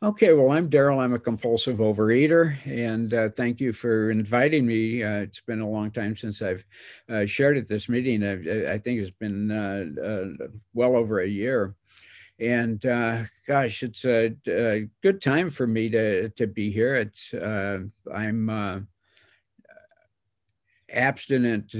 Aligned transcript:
Okay, 0.00 0.32
well, 0.32 0.52
I'm 0.52 0.70
Daryl. 0.70 1.00
I'm 1.00 1.14
a 1.14 1.18
compulsive 1.18 1.78
overeater, 1.78 2.56
and 2.64 3.12
uh, 3.12 3.30
thank 3.30 3.58
you 3.58 3.72
for 3.72 4.12
inviting 4.12 4.64
me. 4.64 5.02
Uh, 5.02 5.22
it's 5.22 5.40
been 5.40 5.60
a 5.60 5.68
long 5.68 5.90
time 5.90 6.14
since 6.14 6.40
I've 6.40 6.64
uh, 7.08 7.26
shared 7.26 7.56
at 7.58 7.66
this 7.66 7.88
meeting. 7.88 8.22
I, 8.22 8.74
I 8.74 8.78
think 8.78 9.00
it's 9.00 9.10
been 9.10 9.50
uh, 9.50 9.86
uh, 10.00 10.46
well 10.72 10.94
over 10.94 11.18
a 11.18 11.26
year, 11.26 11.74
and 12.38 12.86
uh, 12.86 13.24
gosh, 13.48 13.82
it's 13.82 14.04
a, 14.04 14.36
a, 14.46 14.88
good 15.02 15.20
time 15.20 15.50
for 15.50 15.66
me 15.66 15.88
to 15.88 16.28
to 16.28 16.46
be 16.46 16.70
here. 16.70 16.94
It's 16.94 17.34
I'm 18.14 18.86
abstinent. 20.92 21.74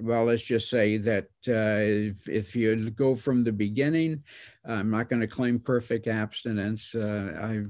well, 0.00 0.24
let's 0.24 0.42
just 0.42 0.68
say 0.68 0.96
that 0.96 1.28
if, 1.44 2.28
if 2.28 2.56
you 2.56 2.90
go 2.90 3.14
from 3.14 3.44
the 3.44 3.52
beginning 3.52 4.24
I'm 4.66 4.90
not 4.90 5.08
going 5.08 5.20
to 5.20 5.26
claim 5.26 5.58
perfect 5.60 6.06
abstinence. 6.06 6.94
Uh, 6.94 7.64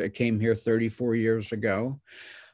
I 0.00 0.08
came 0.08 0.40
here 0.40 0.54
34 0.54 1.14
years 1.14 1.52
ago. 1.52 2.00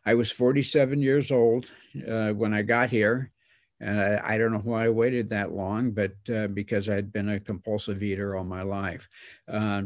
I 0.04 0.14
was 0.14 0.30
47 0.30 1.00
years 1.00 1.32
old 1.32 1.70
uh, 2.06 2.30
when 2.30 2.52
I 2.52 2.62
got 2.62 2.90
here. 2.90 3.32
And 3.80 4.00
I, 4.00 4.20
I, 4.24 4.38
don't 4.38 4.52
know 4.52 4.58
why 4.58 4.86
I 4.86 4.88
waited 4.88 5.28
that 5.30 5.52
long, 5.52 5.90
but 5.90 6.12
uh, 6.34 6.46
because 6.48 6.88
I'd 6.88 7.12
been 7.12 7.28
a 7.28 7.40
compulsive 7.40 8.02
eater 8.02 8.34
all 8.34 8.44
my 8.44 8.62
life. 8.62 9.08
Uh, 9.46 9.82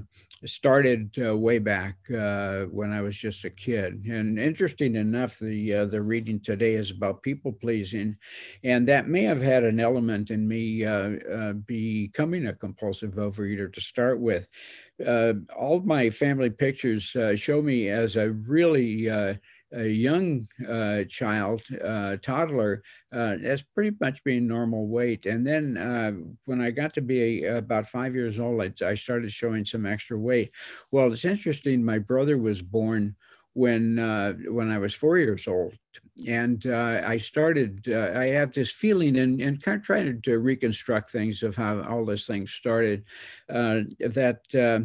started 0.46 1.14
uh, 1.22 1.36
way 1.36 1.58
back 1.58 1.96
uh, 2.10 2.62
when 2.64 2.92
I 2.92 3.00
was 3.00 3.16
just 3.16 3.44
a 3.44 3.50
kid. 3.50 4.04
And 4.06 4.38
interesting 4.38 4.96
enough, 4.96 5.38
the 5.38 5.74
uh, 5.74 5.86
the 5.86 6.00
reading 6.00 6.40
today 6.40 6.74
is 6.74 6.90
about 6.90 7.22
people 7.22 7.52
pleasing, 7.52 8.16
and 8.64 8.86
that 8.88 9.08
may 9.08 9.24
have 9.24 9.42
had 9.42 9.64
an 9.64 9.80
element 9.80 10.30
in 10.30 10.46
me 10.46 10.84
uh, 10.84 11.52
becoming 11.66 12.46
a 12.46 12.54
compulsive 12.54 13.12
overeater 13.12 13.72
to 13.72 13.80
start 13.80 14.20
with. 14.20 14.48
All 15.06 15.80
my 15.80 16.10
family 16.10 16.50
pictures 16.50 17.16
show 17.36 17.62
me 17.62 17.88
as 17.88 18.16
a 18.16 18.30
really 18.30 19.08
a 19.73 19.87
young 19.87 20.48
uh, 20.69 21.05
child, 21.05 21.62
uh, 21.84 22.17
toddler, 22.22 22.83
uh, 23.14 23.36
pretty 23.75 23.97
much 24.00 24.22
being 24.25 24.47
normal 24.47 24.89
weight. 24.89 25.27
And 25.27 25.47
then 25.47 25.77
uh, 25.77 26.12
when 26.44 26.61
I 26.61 26.70
got 26.70 26.92
to 26.94 27.00
be 27.00 27.44
about 27.44 27.86
five 27.86 28.14
years 28.14 28.39
old, 28.39 28.62
I, 28.62 28.72
I, 28.84 28.94
started 28.94 29.31
showing 29.31 29.64
some 29.64 29.86
extra 29.86 30.19
weight. 30.19 30.50
Well, 30.91 31.12
it's 31.12 31.25
interesting. 31.25 31.84
My 31.84 31.98
brother 31.98 32.39
was 32.39 32.62
born 32.62 33.17
when 33.55 33.98
uh, 33.98 34.34
when 34.48 34.70
I 34.70 34.78
was 34.78 34.94
four 34.94 35.19
years 35.19 35.48
old, 35.48 35.75
and 36.26 36.66
uh, 36.66 37.02
I 37.04 37.18
started. 37.18 37.86
Uh, 37.88 38.18
I 38.18 38.26
have 38.26 38.52
this 38.52 38.70
feeling, 38.70 39.18
and, 39.18 39.40
and 39.40 39.62
kind 39.62 39.78
of 39.78 39.84
trying 39.84 40.20
to 40.20 40.38
reconstruct 40.38 41.10
things 41.10 41.42
of 41.42 41.56
how 41.56 41.82
all 41.82 42.04
this 42.04 42.26
thing 42.26 42.46
started. 42.46 43.04
Uh, 43.48 43.80
that 43.98 44.42
uh, 44.54 44.80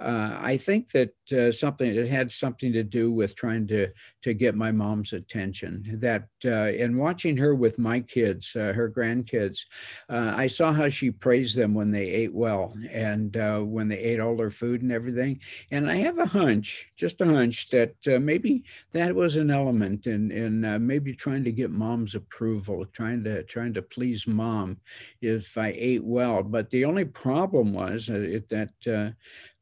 uh, 0.00 0.38
I 0.40 0.56
think 0.56 0.90
that 0.90 1.10
something 1.54 1.94
it 1.94 2.08
had 2.08 2.30
something 2.30 2.72
to 2.72 2.82
do 2.82 3.12
with 3.12 3.36
trying 3.36 3.66
to 3.68 3.88
to 4.22 4.34
get 4.34 4.54
my 4.54 4.72
mom's 4.72 5.12
attention. 5.12 5.84
That 6.00 6.28
in 6.42 6.96
watching 6.96 7.36
her 7.36 7.54
with 7.54 7.78
my 7.78 8.00
kids, 8.00 8.52
her 8.54 8.92
grandkids, 8.94 9.66
I 10.08 10.46
saw 10.46 10.72
how 10.72 10.88
she 10.88 11.10
praised 11.10 11.56
them 11.56 11.74
when 11.74 11.90
they 11.90 12.08
ate 12.10 12.34
well 12.34 12.74
and 12.90 13.34
when 13.70 13.88
they 13.88 13.98
ate 13.98 14.20
all 14.20 14.36
their 14.36 14.50
food 14.50 14.82
and 14.82 14.92
everything. 14.92 15.40
And 15.70 15.90
I 15.90 15.96
have 15.96 16.18
a 16.18 16.26
hunch, 16.26 16.90
just 16.96 17.20
a 17.20 17.26
hunch, 17.26 17.70
that 17.70 17.94
maybe 18.06 18.64
that 18.92 19.14
was 19.14 19.36
an 19.36 19.50
element 19.50 20.06
in 20.06 20.30
in 20.30 20.64
uh, 20.64 20.78
maybe 20.86 21.14
trying 21.14 21.44
to 21.44 21.52
get 21.52 21.70
mom's 21.70 22.14
approval, 22.14 22.84
trying 22.86 23.24
to 23.24 23.42
trying 23.44 23.74
to 23.74 23.82
please 23.82 24.26
mom 24.26 24.78
if 25.20 25.56
I 25.56 25.74
ate 25.76 26.04
well. 26.04 26.42
But 26.42 26.70
the 26.70 26.84
only 26.84 27.04
problem 27.04 27.72
was 27.72 28.06
that, 28.06 28.48
that 28.48 29.14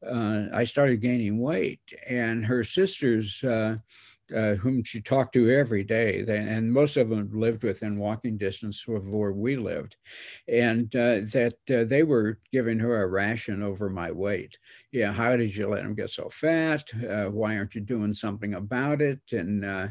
uh, 0.03 0.05
uh, 0.05 0.47
I 0.53 0.63
started 0.63 1.01
gaining 1.01 1.39
weight, 1.39 1.81
and 2.09 2.45
her 2.45 2.63
sisters. 2.63 3.43
Uh, 3.43 3.77
uh, 4.35 4.53
whom 4.55 4.83
she 4.83 5.01
talked 5.01 5.33
to 5.33 5.49
every 5.49 5.83
day, 5.83 6.21
they, 6.21 6.37
and 6.37 6.71
most 6.71 6.97
of 6.97 7.09
them 7.09 7.29
lived 7.33 7.63
within 7.63 7.97
walking 7.97 8.37
distance 8.37 8.85
of 8.87 9.07
where 9.07 9.31
we 9.31 9.55
lived, 9.55 9.95
and 10.47 10.95
uh, 10.95 11.21
that 11.31 11.55
uh, 11.71 11.83
they 11.83 12.03
were 12.03 12.37
giving 12.51 12.77
her 12.77 13.01
a 13.01 13.07
ration 13.07 13.63
over 13.63 13.89
my 13.89 14.11
weight 14.11 14.57
yeah, 14.91 15.13
how 15.13 15.35
did 15.35 15.55
you 15.55 15.67
let 15.67 15.85
him 15.85 15.93
get 15.93 16.09
so 16.09 16.29
fat? 16.29 16.83
Uh, 17.07 17.25
why 17.25 17.55
aren't 17.55 17.75
you 17.75 17.81
doing 17.81 18.11
something 18.13 18.55
about 18.55 19.01
it? 19.01 19.19
And 19.31 19.63
uh, 19.63 19.89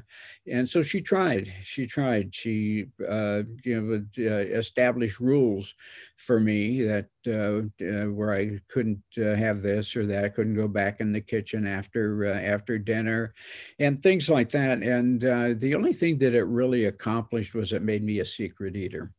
and 0.51 0.69
so 0.69 0.83
she 0.83 1.01
tried. 1.01 1.53
She 1.63 1.87
tried. 1.87 2.35
She 2.35 2.87
uh, 3.09 3.43
you 3.65 3.81
know 3.81 4.29
uh, 4.29 4.39
establish 4.59 5.21
rules 5.21 5.73
for 6.17 6.41
me 6.41 6.83
that 6.83 7.07
uh, 7.29 7.85
uh, 7.85 8.11
where 8.11 8.35
I 8.35 8.59
couldn't 8.69 9.03
have 9.17 9.63
this 9.63 9.95
or 9.95 10.05
that. 10.07 10.25
I 10.25 10.29
couldn't 10.31 10.57
go 10.57 10.67
back 10.67 11.01
in 11.01 11.13
the 11.13 11.21
kitchen 11.21 11.65
after 11.65 12.25
after 12.27 12.77
dinner, 12.77 13.35
and 13.79 14.03
things 14.03 14.29
like 14.29 14.51
that. 14.51 14.83
And 14.83 15.21
the 15.21 15.75
only 15.77 15.93
thing 15.93 16.19
that 16.19 16.35
it 16.35 16.45
really 16.45 16.87
accomplished 16.87 17.55
was 17.55 17.73
it 17.73 17.83
made 17.83 18.03
me 18.03 18.19
a 18.19 18.25
secret 18.25 18.75
eater 18.75 19.13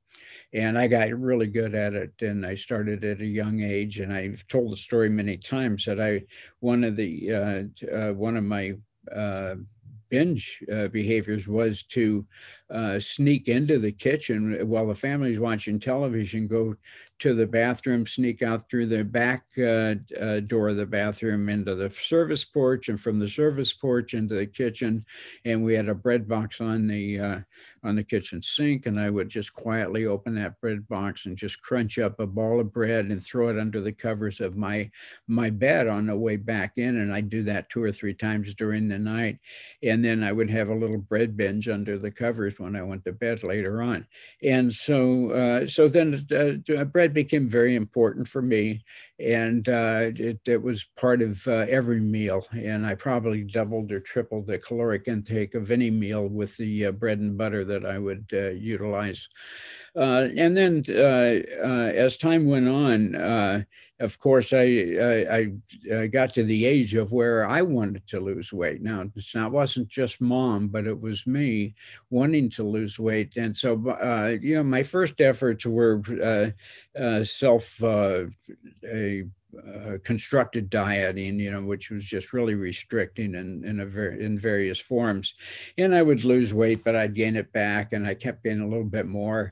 and 0.54 0.78
I 0.78 0.88
got 0.88 1.10
really 1.12 1.48
good 1.48 1.76
at 1.76 1.94
it. 1.94 2.14
And 2.22 2.46
I 2.46 2.56
started 2.56 3.04
at 3.04 3.22
a 3.22 3.26
young 3.26 3.62
age, 3.62 4.00
and 4.00 4.14
I've 4.14 4.48
told 4.48 4.72
the 4.72 4.78
story 4.78 5.10
many 5.10 5.38
times 5.38 5.86
that 5.86 6.00
I 6.00 6.24
one 6.60 6.84
of 6.84 6.96
the 6.96 7.34
uh, 7.34 7.96
uh, 7.96 8.14
one 8.14 8.38
of 8.38 8.44
my 8.44 8.74
uh, 9.14 9.56
binge 10.10 10.64
uh, 10.74 10.88
behaviors 10.88 11.48
was 11.48 11.84
to 11.84 12.26
uh, 12.72 13.00
sneak 13.00 13.48
into 13.48 13.80
the 13.80 13.92
kitchen 13.92 14.68
while 14.68 14.88
the 14.88 14.96
family's 14.96 15.40
watching 15.40 15.80
television, 15.80 16.48
go 16.48 16.76
to 17.20 17.34
the 17.34 17.46
bathroom, 17.46 18.06
sneak 18.06 18.42
out 18.42 18.70
through 18.70 18.86
the 18.86 19.04
back 19.04 19.44
uh, 19.58 19.96
uh, 20.20 20.40
door 20.40 20.70
of 20.70 20.78
the 20.78 20.86
bathroom 20.86 21.50
into 21.50 21.76
the 21.76 21.90
service 21.90 22.46
porch, 22.46 22.88
and 22.88 23.00
from 23.00 23.20
the 23.20 23.28
service 23.28 23.74
porch 23.74 24.14
into 24.14 24.36
the 24.36 24.46
kitchen. 24.46 25.06
And 25.46 25.64
we 25.64 25.74
had 25.74 25.90
a 25.90 25.96
bread 25.96 26.28
box 26.28 26.62
on 26.62 26.88
the 26.88 27.20
uh, 27.20 27.40
on 27.84 27.96
the 27.96 28.04
kitchen 28.04 28.42
sink, 28.42 28.86
and 28.86 29.00
I 29.00 29.10
would 29.10 29.30
just 29.30 29.54
quietly 29.54 30.06
open 30.06 30.36
that 30.36 30.60
bread 30.62 30.88
box 30.88 31.26
and 31.26 31.38
just 31.38 31.62
crunch 31.62 31.98
up 31.98 32.20
a 32.20 32.28
ball 32.28 32.60
of 32.60 32.74
bread 32.74 33.06
and 33.06 33.24
throw 33.24 33.50
it 33.50 33.60
under 33.60 33.82
the 33.82 33.92
covers 33.92 34.40
of 34.40 34.56
my 34.56 34.90
my 35.28 35.50
bed 35.50 35.88
on 35.88 36.08
the 36.08 36.16
way 36.16 36.36
back 36.36 36.74
in. 36.78 36.98
And 36.98 37.14
I'd 37.14 37.30
do 37.30 37.44
that 37.44 37.70
two 37.70 37.84
or 37.84 37.92
three 37.92 38.14
times 38.14 38.54
during 38.54 38.88
the 38.88 39.00
night, 39.00 39.40
and 39.84 40.04
then 40.04 40.24
I 40.24 40.32
would 40.32 40.50
have 40.50 40.70
a 40.70 40.76
little 40.76 41.00
bread 41.00 41.36
binge 41.36 41.68
under 41.68 41.98
the 41.98 42.12
covers 42.12 42.59
when 42.60 42.76
I 42.76 42.84
went 42.84 43.06
to 43.06 43.12
bed 43.12 43.44
later 43.44 43.82
on. 43.82 44.06
And 44.44 44.72
so 44.72 45.32
uh, 45.32 45.68
so 45.68 45.88
then 45.88 46.26
uh, 46.32 46.84
bread 46.92 47.10
bread 47.10 47.14
became 47.14 47.50
very 47.50 47.76
important 47.76 48.28
for 48.28 48.42
me, 48.42 48.84
and 49.20 49.68
uh, 49.68 50.12
it, 50.16 50.40
it, 50.46 50.62
was 50.62 50.86
part 50.98 51.22
of 51.22 51.46
uh, 51.48 51.66
every 51.70 52.00
meal. 52.00 52.46
And 52.52 52.86
I 52.86 52.96
probably 52.96 53.44
doubled 53.44 53.92
or 53.92 54.00
tripled 54.00 54.48
the 54.48 54.58
caloric 54.58 55.08
intake 55.08 55.56
of 55.56 55.72
any 55.72 55.90
meal 55.90 56.28
with 56.28 56.56
the 56.58 56.88
uh, 56.88 56.92
bread 56.92 57.20
and 57.20 57.38
butter 57.38 57.66
that 57.66 57.86
I 57.86 57.98
would 57.98 58.30
uh, 58.34 58.50
utilize. 58.50 59.28
Uh, 60.00 60.30
and 60.38 60.56
then 60.56 60.82
uh, 60.90 61.40
uh, 61.62 61.92
as 61.94 62.16
time 62.16 62.46
went 62.46 62.70
on, 62.70 63.66
of 64.00 64.18
course, 64.18 64.54
I, 64.54 64.64
I, 65.30 65.52
I, 65.94 66.08
got 66.08 66.34
to 66.36 66.46
the 66.46 66.66
age 66.66 66.96
of 66.96 67.12
where 67.12 67.46
I 67.46 67.62
wanted 67.64 68.08
to 68.08 68.22
lose 68.22 68.54
weight. 68.54 68.82
Now, 68.82 69.04
it's 69.14 69.36
not, 69.36 69.52
wasn't 69.52 69.90
just 69.90 70.22
mom, 70.22 70.70
but 70.70 70.88
it 70.88 71.02
was 71.02 71.28
me 71.28 71.76
wanting 72.10 72.50
to 72.52 72.64
lose 72.64 72.98
weight. 72.98 73.36
And 73.36 73.58
so, 73.58 73.74
you 74.42 74.56
know, 74.56 74.64
my 74.64 74.84
first 74.84 75.20
efforts 75.20 75.66
were 75.66 76.02
self 77.26 77.84
a 77.84 78.30
uh, 79.58 79.98
constructed 80.04 80.70
dieting, 80.70 81.40
you 81.40 81.52
know, 81.52 81.64
which 81.64 81.90
was 81.90 82.06
just 82.06 82.32
really 82.34 82.56
restricting 82.56 83.36
in 83.36 83.66
in 83.66 83.80
a 83.80 83.86
very 83.86 84.24
in 84.24 84.38
various 84.38 84.80
forms. 84.80 85.34
And 85.78 85.94
I 85.94 86.04
would 86.04 86.24
lose 86.24 86.54
weight, 86.54 86.84
but 86.86 86.96
I'd 86.96 87.16
gain 87.16 87.36
it 87.36 87.52
back, 87.52 87.92
and 87.92 88.06
I 88.06 88.14
kept 88.14 88.44
gaining 88.44 88.62
a 88.62 88.68
little 88.68 88.86
bit 88.86 89.08
more 89.08 89.52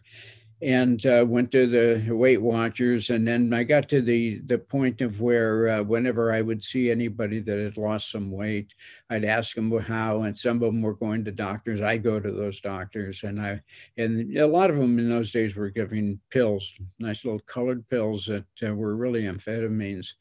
and 0.61 1.05
uh, 1.05 1.23
went 1.27 1.51
to 1.51 1.67
the 1.67 2.11
Weight 2.11 2.41
Watchers, 2.41 3.11
and 3.11 3.27
then 3.27 3.53
I 3.53 3.63
got 3.63 3.87
to 3.89 4.01
the 4.01 4.39
the 4.39 4.57
point 4.57 5.01
of 5.01 5.21
where 5.21 5.69
uh, 5.69 5.83
whenever 5.83 6.33
I 6.33 6.41
would 6.41 6.63
see 6.63 6.89
anybody 6.89 7.39
that 7.41 7.59
had 7.59 7.77
lost 7.77 8.09
some 8.09 8.31
weight, 8.31 8.73
I'd 9.11 9.23
ask 9.23 9.55
them 9.55 9.71
how, 9.79 10.23
and 10.23 10.35
some 10.35 10.57
of 10.57 10.61
them 10.63 10.81
were 10.81 10.95
going 10.95 11.23
to 11.25 11.31
doctors. 11.31 11.83
I'd 11.83 12.01
go 12.01 12.19
to 12.19 12.31
those 12.31 12.59
doctors, 12.59 13.23
and 13.23 13.39
I 13.39 13.61
and 13.97 14.35
a 14.35 14.47
lot 14.47 14.71
of 14.71 14.77
them 14.77 14.97
in 14.97 15.09
those 15.09 15.31
days 15.31 15.55
were 15.55 15.69
giving 15.69 16.19
pills, 16.31 16.73
nice 16.97 17.23
little 17.23 17.41
colored 17.41 17.87
pills 17.89 18.25
that 18.25 18.45
uh, 18.67 18.73
were 18.73 18.95
really 18.95 19.23
amphetamines, 19.23 20.13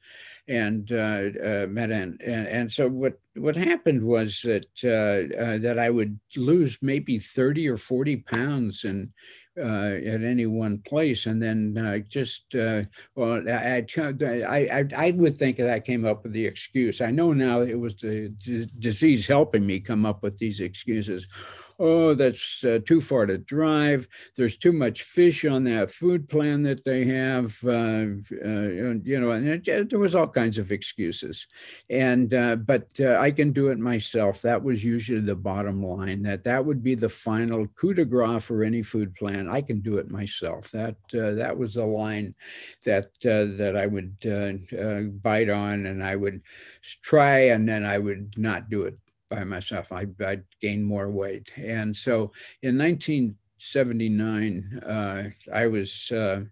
and 0.48 0.92
uh, 0.92 1.30
uh, 1.42 1.66
and, 1.66 2.20
and 2.20 2.70
so 2.70 2.88
what 2.88 3.18
what 3.36 3.56
happened 3.56 4.04
was 4.04 4.42
that 4.42 4.66
uh, 4.84 5.34
uh, 5.42 5.58
that 5.58 5.78
I 5.78 5.88
would 5.88 6.20
lose 6.36 6.76
maybe 6.82 7.18
thirty 7.18 7.66
or 7.66 7.78
forty 7.78 8.16
pounds 8.16 8.84
and 8.84 9.10
at 9.56 10.22
any 10.22 10.46
one 10.46 10.78
place. 10.78 11.26
And 11.26 11.42
then 11.42 11.76
uh, 11.78 11.98
just, 12.08 12.54
uh, 12.54 12.82
well, 13.14 13.42
I, 13.48 13.86
I, 13.98 14.84
I, 14.96 15.10
would 15.12 15.38
think 15.38 15.56
that 15.56 15.70
I 15.70 15.80
came 15.80 16.04
up 16.04 16.22
with 16.22 16.32
the 16.32 16.44
excuse. 16.44 17.00
I 17.00 17.10
know 17.10 17.32
now 17.32 17.60
it 17.60 17.78
was 17.78 17.96
the 17.96 18.28
d- 18.28 18.66
disease 18.78 19.26
helping 19.26 19.66
me 19.66 19.80
come 19.80 20.04
up 20.04 20.22
with 20.22 20.36
these 20.38 20.60
excuses. 20.60 21.26
Oh, 21.78 22.14
that's 22.14 22.64
uh, 22.64 22.78
too 22.86 23.00
far 23.00 23.26
to 23.26 23.38
drive. 23.38 24.08
There's 24.36 24.56
too 24.56 24.72
much 24.72 25.02
fish 25.02 25.44
on 25.44 25.64
that 25.64 25.90
food 25.90 26.28
plan 26.28 26.62
that 26.62 26.84
they 26.84 27.04
have. 27.04 27.58
Uh, 27.64 28.06
uh, 28.44 28.96
you 29.04 29.20
know, 29.20 29.32
and 29.32 29.48
it, 29.48 29.90
there 29.90 29.98
was 29.98 30.14
all 30.14 30.28
kinds 30.28 30.58
of 30.58 30.72
excuses. 30.72 31.46
And 31.90 32.32
uh, 32.32 32.56
but 32.56 32.88
uh, 33.00 33.16
I 33.18 33.30
can 33.30 33.52
do 33.52 33.68
it 33.68 33.78
myself. 33.78 34.42
That 34.42 34.62
was 34.62 34.84
usually 34.84 35.20
the 35.20 35.36
bottom 35.36 35.84
line. 35.84 36.22
That 36.22 36.44
that 36.44 36.64
would 36.64 36.82
be 36.82 36.94
the 36.94 37.08
final 37.08 37.66
coup 37.68 37.94
de 37.94 38.04
grace 38.04 38.44
for 38.44 38.64
any 38.64 38.82
food 38.82 39.14
plan. 39.14 39.48
I 39.48 39.60
can 39.60 39.80
do 39.80 39.98
it 39.98 40.10
myself. 40.10 40.70
That 40.70 40.96
uh, 41.14 41.32
that 41.32 41.56
was 41.56 41.74
the 41.74 41.86
line 41.86 42.34
that 42.84 43.08
that 43.20 43.76
I 43.76 43.86
would 43.86 45.22
bite 45.22 45.50
on, 45.50 45.86
and 45.86 46.02
I 46.02 46.16
would 46.16 46.42
try, 47.02 47.38
and 47.48 47.68
then 47.68 47.84
I 47.84 47.98
would 47.98 48.34
not 48.38 48.70
do 48.70 48.82
it 48.82 48.96
by 49.28 49.44
myself. 49.44 49.92
I, 49.92 50.06
I'd 50.24 50.44
gain 50.60 50.82
more 50.82 51.10
weight. 51.10 51.52
And 51.56 51.94
so 51.94 52.32
in 52.62 52.78
1979, 52.78 54.80
uh, 54.86 55.24
I 55.52 55.66
was 55.66 56.10
uh, 56.12 56.44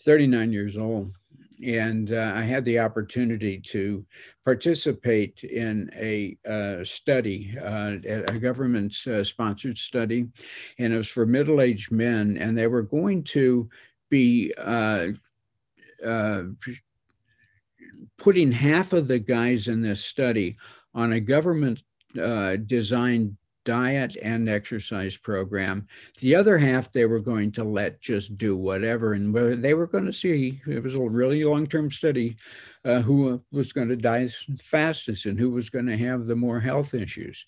39 0.00 0.52
years 0.52 0.78
old. 0.78 1.16
And 1.64 2.12
uh, 2.12 2.32
I 2.34 2.42
had 2.42 2.64
the 2.64 2.80
opportunity 2.80 3.60
to 3.68 4.04
participate 4.44 5.44
in 5.44 5.88
a 5.94 6.36
uh, 6.48 6.82
study, 6.84 7.56
uh, 7.58 7.98
a 8.04 8.38
government 8.38 8.94
uh, 9.06 9.22
sponsored 9.22 9.78
study, 9.78 10.26
and 10.78 10.92
it 10.92 10.96
was 10.96 11.08
for 11.08 11.24
middle 11.24 11.60
aged 11.60 11.92
men. 11.92 12.38
And 12.38 12.58
they 12.58 12.66
were 12.66 12.82
going 12.82 13.22
to 13.24 13.68
be 14.10 14.52
putting 18.18 18.52
half 18.52 18.92
of 18.92 19.08
the 19.08 19.20
guys 19.20 19.68
in 19.68 19.80
this 19.80 20.04
study 20.04 20.56
on 20.94 21.12
a 21.12 21.20
government 21.20 21.82
uh, 22.20 22.56
designed 22.56 23.36
diet 23.64 24.16
and 24.22 24.48
exercise 24.48 25.16
program. 25.16 25.86
The 26.20 26.34
other 26.36 26.58
half 26.58 26.92
they 26.92 27.06
were 27.06 27.20
going 27.20 27.50
to 27.52 27.64
let 27.64 28.00
just 28.00 28.36
do 28.36 28.56
whatever, 28.56 29.14
and 29.14 29.34
they 29.62 29.74
were 29.74 29.86
going 29.86 30.04
to 30.04 30.12
see. 30.12 30.60
It 30.66 30.82
was 30.82 30.94
a 30.94 31.00
really 31.00 31.44
long-term 31.44 31.90
study. 31.90 32.36
Uh, 32.86 33.00
who 33.00 33.42
was 33.50 33.72
going 33.72 33.88
to 33.88 33.96
die 33.96 34.28
fastest 34.60 35.24
and 35.24 35.40
who 35.40 35.50
was 35.50 35.70
going 35.70 35.86
to 35.86 35.96
have 35.96 36.26
the 36.26 36.36
more 36.36 36.60
health 36.60 36.92
issues. 36.92 37.46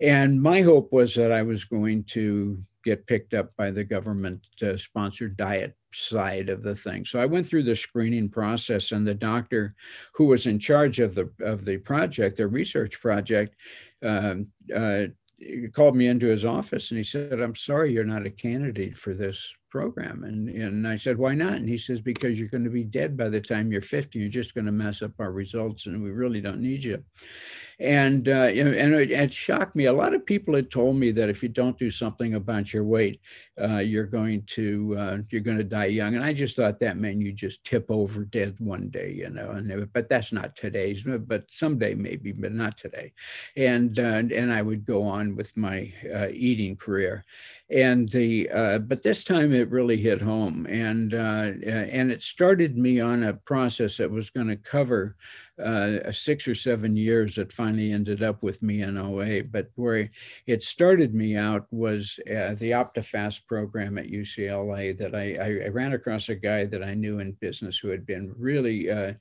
And 0.00 0.42
my 0.42 0.62
hope 0.62 0.92
was 0.92 1.14
that 1.14 1.30
I 1.30 1.42
was 1.42 1.62
going 1.62 2.02
to 2.08 2.58
get 2.84 3.06
picked 3.06 3.34
up 3.34 3.54
by 3.56 3.70
the 3.70 3.84
government 3.84 4.44
uh, 4.62 4.76
sponsored 4.76 5.36
diet 5.36 5.76
side 5.92 6.48
of 6.48 6.62
the 6.64 6.74
thing. 6.74 7.04
So 7.04 7.20
I 7.20 7.26
went 7.26 7.46
through 7.46 7.62
the 7.62 7.76
screening 7.76 8.28
process 8.28 8.90
and 8.90 9.06
the 9.06 9.14
doctor 9.14 9.76
who 10.12 10.26
was 10.26 10.46
in 10.46 10.58
charge 10.58 10.98
of 10.98 11.14
the 11.14 11.30
of 11.40 11.64
the 11.64 11.78
project, 11.78 12.38
the 12.38 12.48
research 12.48 13.00
project, 13.00 13.54
Um, 14.04 14.48
uh, 14.74 15.06
called 15.72 15.96
me 15.96 16.06
into 16.06 16.26
his 16.26 16.44
office 16.44 16.90
and 16.90 16.98
he 16.98 17.04
said, 17.04 17.40
I'm 17.40 17.54
sorry, 17.54 17.92
you're 17.92 18.04
not 18.04 18.26
a 18.26 18.30
candidate 18.30 18.96
for 18.96 19.14
this 19.14 19.52
program. 19.74 20.22
And, 20.22 20.48
and 20.48 20.86
I 20.86 20.94
said, 20.94 21.18
why 21.18 21.34
not? 21.34 21.54
And 21.54 21.68
he 21.68 21.78
says, 21.78 22.00
because 22.00 22.38
you're 22.38 22.46
going 22.46 22.62
to 22.62 22.70
be 22.70 22.84
dead 22.84 23.16
by 23.16 23.28
the 23.28 23.40
time 23.40 23.72
you're 23.72 23.82
50. 23.82 24.20
You're 24.20 24.28
just 24.28 24.54
going 24.54 24.66
to 24.66 24.70
mess 24.70 25.02
up 25.02 25.10
our 25.18 25.32
results 25.32 25.86
and 25.86 26.00
we 26.00 26.10
really 26.10 26.40
don't 26.40 26.60
need 26.60 26.84
you. 26.84 27.02
And, 27.80 28.28
uh, 28.28 28.52
and 28.54 28.94
it, 28.94 29.10
it, 29.10 29.32
shocked 29.32 29.74
me. 29.74 29.86
A 29.86 29.92
lot 29.92 30.14
of 30.14 30.24
people 30.24 30.54
had 30.54 30.70
told 30.70 30.94
me 30.94 31.10
that 31.10 31.28
if 31.28 31.42
you 31.42 31.48
don't 31.48 31.76
do 31.76 31.90
something 31.90 32.34
about 32.34 32.72
your 32.72 32.84
weight, 32.84 33.20
uh, 33.60 33.78
you're 33.78 34.06
going 34.06 34.42
to 34.46 34.96
uh, 34.96 35.18
you're 35.30 35.40
going 35.40 35.58
to 35.58 35.64
die 35.64 35.86
young. 35.86 36.14
And 36.14 36.24
I 36.24 36.32
just 36.32 36.54
thought 36.54 36.78
that 36.80 36.96
meant 36.96 37.20
you 37.20 37.32
just 37.32 37.64
tip 37.64 37.86
over 37.88 38.24
dead 38.24 38.54
one 38.58 38.90
day, 38.90 39.12
you 39.12 39.28
know. 39.28 39.50
And 39.50 39.92
but 39.92 40.08
that's 40.08 40.32
not 40.32 40.54
today's. 40.54 41.04
But 41.04 41.50
someday 41.50 41.94
maybe, 41.94 42.30
but 42.30 42.52
not 42.52 42.76
today. 42.76 43.12
And 43.56 43.98
uh, 43.98 44.22
and 44.32 44.52
I 44.52 44.62
would 44.62 44.84
go 44.84 45.02
on 45.02 45.34
with 45.34 45.56
my 45.56 45.92
uh, 46.12 46.28
eating 46.32 46.76
career 46.76 47.24
and 47.70 48.08
the 48.10 48.48
uh, 48.50 48.78
but 48.78 49.02
this 49.02 49.24
time 49.24 49.52
it 49.52 49.63
really 49.70 49.96
hit 49.96 50.20
home. 50.20 50.66
And 50.68 51.14
uh, 51.14 51.52
and 51.64 52.10
it 52.10 52.22
started 52.22 52.76
me 52.76 53.00
on 53.00 53.24
a 53.24 53.34
process 53.34 53.96
that 53.98 54.10
was 54.10 54.30
going 54.30 54.48
to 54.48 54.56
cover 54.56 55.16
uh, 55.62 56.10
six 56.10 56.48
or 56.48 56.54
seven 56.54 56.96
years 56.96 57.36
that 57.36 57.52
finally 57.52 57.92
ended 57.92 58.22
up 58.22 58.42
with 58.42 58.62
me 58.62 58.82
in 58.82 58.98
OA. 58.98 59.44
But 59.44 59.70
where 59.76 60.10
it 60.46 60.62
started 60.62 61.14
me 61.14 61.36
out 61.36 61.66
was 61.70 62.18
uh, 62.28 62.54
the 62.54 62.72
OptiFast 62.72 63.46
program 63.46 63.96
at 63.98 64.10
UCLA 64.10 64.96
that 64.98 65.14
I, 65.14 65.64
I, 65.64 65.68
ran 65.68 65.92
across 65.92 66.28
a 66.28 66.34
guy 66.34 66.64
that 66.64 66.82
I 66.82 66.94
knew 66.94 67.20
in 67.20 67.32
business 67.32 67.78
who 67.78 67.88
had 67.88 68.04
been 68.04 68.34
really 68.36 68.90
uh, 68.90 69.12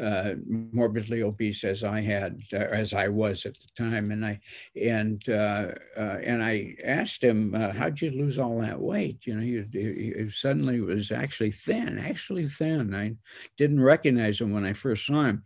uh 0.00 0.34
morbidly 0.46 1.22
obese 1.22 1.64
as 1.64 1.82
I 1.82 2.00
had, 2.00 2.40
uh, 2.52 2.56
as 2.56 2.94
I 2.94 3.08
was 3.08 3.44
at 3.44 3.54
the 3.54 3.68
time. 3.76 4.12
And 4.12 4.24
I, 4.24 4.40
and, 4.80 5.28
uh, 5.28 5.72
and 5.96 6.42
I 6.42 6.76
asked 6.84 7.22
him, 7.22 7.52
how'd 7.52 8.00
you 8.00 8.10
lose 8.10 8.38
all 8.38 8.60
that 8.60 8.80
weight? 8.80 9.26
You 9.26 9.34
know, 9.34 9.42
you, 9.42 10.30
suddenly 10.30 10.80
was 10.80 11.10
actually 11.10 11.50
thin, 11.50 11.98
actually 11.98 12.46
thin. 12.46 12.94
I 12.94 13.16
didn't 13.56 13.82
recognize 13.82 14.40
him 14.40 14.52
when 14.52 14.64
I 14.64 14.72
first 14.72 15.06
saw 15.06 15.24
him. 15.24 15.44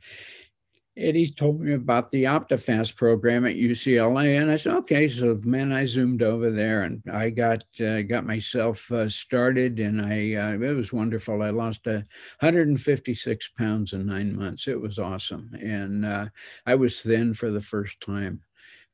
And 0.97 1.17
he 1.17 1.29
told 1.29 1.61
me 1.61 1.75
about 1.75 2.13
the 2.13 2.25
OptiFast 2.25 2.95
program 2.95 3.45
at 3.45 3.57
UCLA, 3.57 4.41
and 4.41 4.49
I 4.49 4.55
said, 4.55 4.75
"Okay." 4.75 5.09
So, 5.09 5.41
man, 5.43 5.73
I 5.73 5.87
zoomed 5.87 6.23
over 6.23 6.53
there, 6.53 6.83
and 6.83 7.03
I 7.13 7.31
got 7.31 7.65
uh, 7.81 8.03
got 8.03 8.25
myself 8.25 8.91
uh, 8.93 9.09
started, 9.09 9.81
and 9.81 10.01
I 10.01 10.35
uh, 10.35 10.53
it 10.53 10.75
was 10.77 10.93
wonderful. 10.93 11.43
I 11.43 11.51
lost 11.51 11.87
156 11.87 13.49
pounds 13.59 13.93
in 13.93 14.07
nine 14.07 14.37
months. 14.37 14.69
It 14.69 14.81
was 14.81 15.01
awesome, 15.01 15.51
and 15.61 16.05
uh, 16.07 16.27
I 16.65 16.77
was 16.77 17.01
thin 17.01 17.35
for 17.35 17.51
the 17.51 17.61
first 17.61 18.01
time 18.01 18.43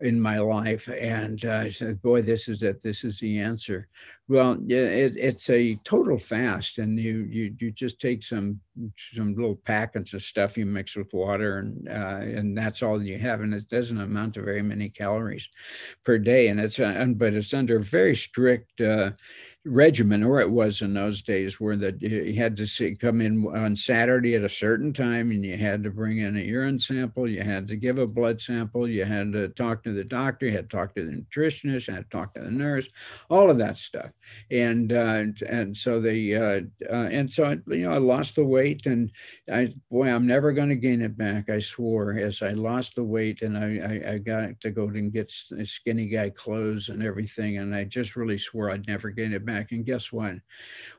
in 0.01 0.21
my 0.21 0.39
life. 0.39 0.89
And 0.89 1.45
uh, 1.45 1.63
I 1.65 1.71
said, 1.71 2.03
boy, 2.03 2.23
this 2.23 2.49
is 2.49 2.63
it. 2.63 2.83
This 2.83 3.05
is 3.05 3.21
the 3.21 3.39
answer. 3.39 3.89
Well, 4.29 4.59
it, 4.69 5.17
it's 5.17 5.51
a 5.51 5.75
total 5.83 6.17
fast, 6.17 6.79
and 6.79 6.99
you 7.01 7.27
you 7.29 7.55
you 7.59 7.73
just 7.73 8.01
take 8.01 8.23
some 8.23 8.61
some 9.13 9.35
little 9.35 9.57
packets 9.57 10.15
of 10.15 10.23
stuff 10.23 10.57
you 10.57 10.67
mix 10.67 10.97
with 10.97 11.13
water, 11.13 11.59
and 11.59 11.89
uh, 11.89 12.39
and 12.39 12.57
that's 12.57 12.81
all 12.81 13.03
you 13.03 13.19
have, 13.19 13.41
and 13.41 13.53
it 13.53 13.69
doesn't 13.69 14.01
amount 14.01 14.35
to 14.35 14.43
very 14.43 14.63
many 14.63 14.89
calories 14.89 15.49
per 16.05 16.17
day, 16.17 16.47
and 16.47 16.61
it's 16.61 16.79
uh, 16.79 17.07
but 17.17 17.35
it's 17.35 17.53
under 17.53 17.81
very 17.81 18.15
strict 18.15 18.81
uh, 18.81 19.11
regimen, 19.67 20.25
or 20.25 20.41
it 20.41 20.51
was 20.51 20.81
in 20.81 20.95
those 20.95 21.23
days, 21.23 21.61
where 21.61 21.77
that 21.77 22.01
you 22.01 22.35
had 22.35 22.57
to 22.57 22.67
see, 22.67 22.95
come 22.95 23.21
in 23.21 23.47
on 23.55 23.77
Saturday 23.77 24.35
at 24.35 24.43
a 24.43 24.49
certain 24.49 24.93
time, 24.93 25.31
and 25.31 25.45
you 25.45 25.59
had 25.59 25.85
to 25.85 25.91
bring 25.91 26.19
in 26.19 26.37
a 26.37 26.41
urine 26.41 26.79
sample, 26.79 27.29
you 27.29 27.43
had 27.43 27.69
to 27.69 27.77
give 27.77 27.99
a 27.99 28.07
blood 28.07 28.41
sample, 28.41 28.89
you 28.89 29.05
had 29.05 29.33
to 29.33 29.49
talk 29.49 29.83
to 29.83 29.93
the 29.93 30.05
doctor, 30.05 30.47
you 30.47 30.53
had 30.53 30.71
to 30.71 30.77
talk 30.77 30.95
to 30.95 31.05
the 31.05 31.13
nutritionist, 31.13 31.89
you 31.89 31.95
had 31.95 32.11
to 32.11 32.17
talk 32.17 32.33
to 32.35 32.41
the 32.41 32.51
nurse, 32.51 32.89
all 33.29 33.51
of 33.51 33.59
that 33.59 33.77
stuff, 33.77 34.11
and 34.51 34.95
uh, 34.95 35.25
and 35.47 35.77
so 35.77 36.01
the 36.01 36.37
uh, 36.37 36.61
uh, 36.91 37.09
and 37.11 37.31
so 37.31 37.45
I, 37.45 37.59
you 37.75 37.83
know 37.83 37.93
I 37.93 37.99
lost 37.99 38.37
the 38.37 38.45
weight, 38.45 38.87
and 38.87 39.13
I 39.53 39.75
boy 39.91 40.09
I'm 40.09 40.27
never 40.27 40.53
going 40.53 40.71
to 40.71 40.77
gain 40.77 41.03
it 41.03 41.19
back. 41.19 41.51
I 41.51 41.59
swore 41.59 42.15
as 42.15 42.41
I 42.41 42.53
lost 42.53 42.95
the 42.97 43.05
weight, 43.05 43.43
and 43.43 43.59
I 43.59 44.05
I, 44.09 44.13
I 44.15 44.19
got 44.19 44.59
to 44.63 44.71
go 44.71 44.85
and 44.85 45.13
get 45.13 45.31
skinny 45.31 46.07
guy 46.07 46.31
clothes 46.31 46.89
and 46.89 47.03
everything, 47.03 47.59
and 47.59 47.75
I 47.75 47.85
just 47.85 48.17
really 48.17 48.39
swore 48.39 48.71
I'd 48.71 48.89
never 48.89 49.11
gain 49.11 49.35
it 49.35 49.45
back 49.45 49.50
back. 49.51 49.73
And 49.73 49.85
guess 49.85 50.13
what? 50.13 50.35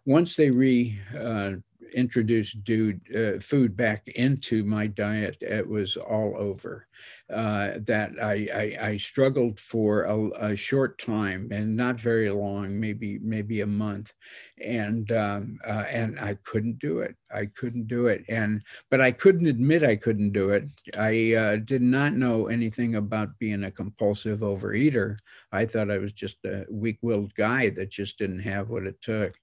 Once 0.05 0.35
they 0.35 0.49
re 0.49 0.99
uh, 1.17 1.53
introduced 1.93 2.63
dude, 2.63 3.01
uh, 3.15 3.39
food 3.39 3.75
back 3.75 4.07
into 4.07 4.63
my 4.63 4.87
diet, 4.87 5.37
it 5.41 5.67
was 5.67 5.97
all 5.97 6.35
over. 6.37 6.87
Uh, 7.31 7.79
that 7.85 8.11
I, 8.21 8.47
I, 8.53 8.87
I, 8.89 8.97
struggled 8.97 9.57
for 9.57 10.03
a, 10.03 10.51
a, 10.51 10.55
short 10.55 10.99
time 10.99 11.47
and 11.49 11.77
not 11.77 11.97
very 11.97 12.29
long, 12.29 12.77
maybe 12.77 13.19
maybe 13.19 13.61
a 13.61 13.65
month, 13.65 14.13
and 14.61 15.09
um, 15.13 15.57
uh, 15.65 15.85
and 15.89 16.19
I 16.19 16.37
couldn't 16.43 16.79
do 16.79 16.99
it. 16.99 17.15
I 17.33 17.45
couldn't 17.45 17.87
do 17.87 18.07
it, 18.07 18.25
and 18.27 18.61
but 18.89 18.99
I 18.99 19.11
couldn't 19.11 19.47
admit 19.47 19.81
I 19.81 19.95
couldn't 19.95 20.33
do 20.33 20.49
it. 20.49 20.65
I 20.99 21.33
uh, 21.33 21.55
did 21.55 21.81
not 21.81 22.13
know 22.13 22.47
anything 22.47 22.95
about 22.95 23.39
being 23.39 23.63
a 23.63 23.71
compulsive 23.71 24.39
overeater. 24.41 25.15
I 25.53 25.65
thought 25.65 25.89
I 25.89 25.99
was 25.99 26.11
just 26.11 26.43
a 26.43 26.65
weak-willed 26.69 27.33
guy 27.33 27.69
that 27.69 27.91
just 27.91 28.17
didn't 28.17 28.39
have 28.39 28.69
what 28.69 28.85
it 28.85 29.01
took 29.01 29.35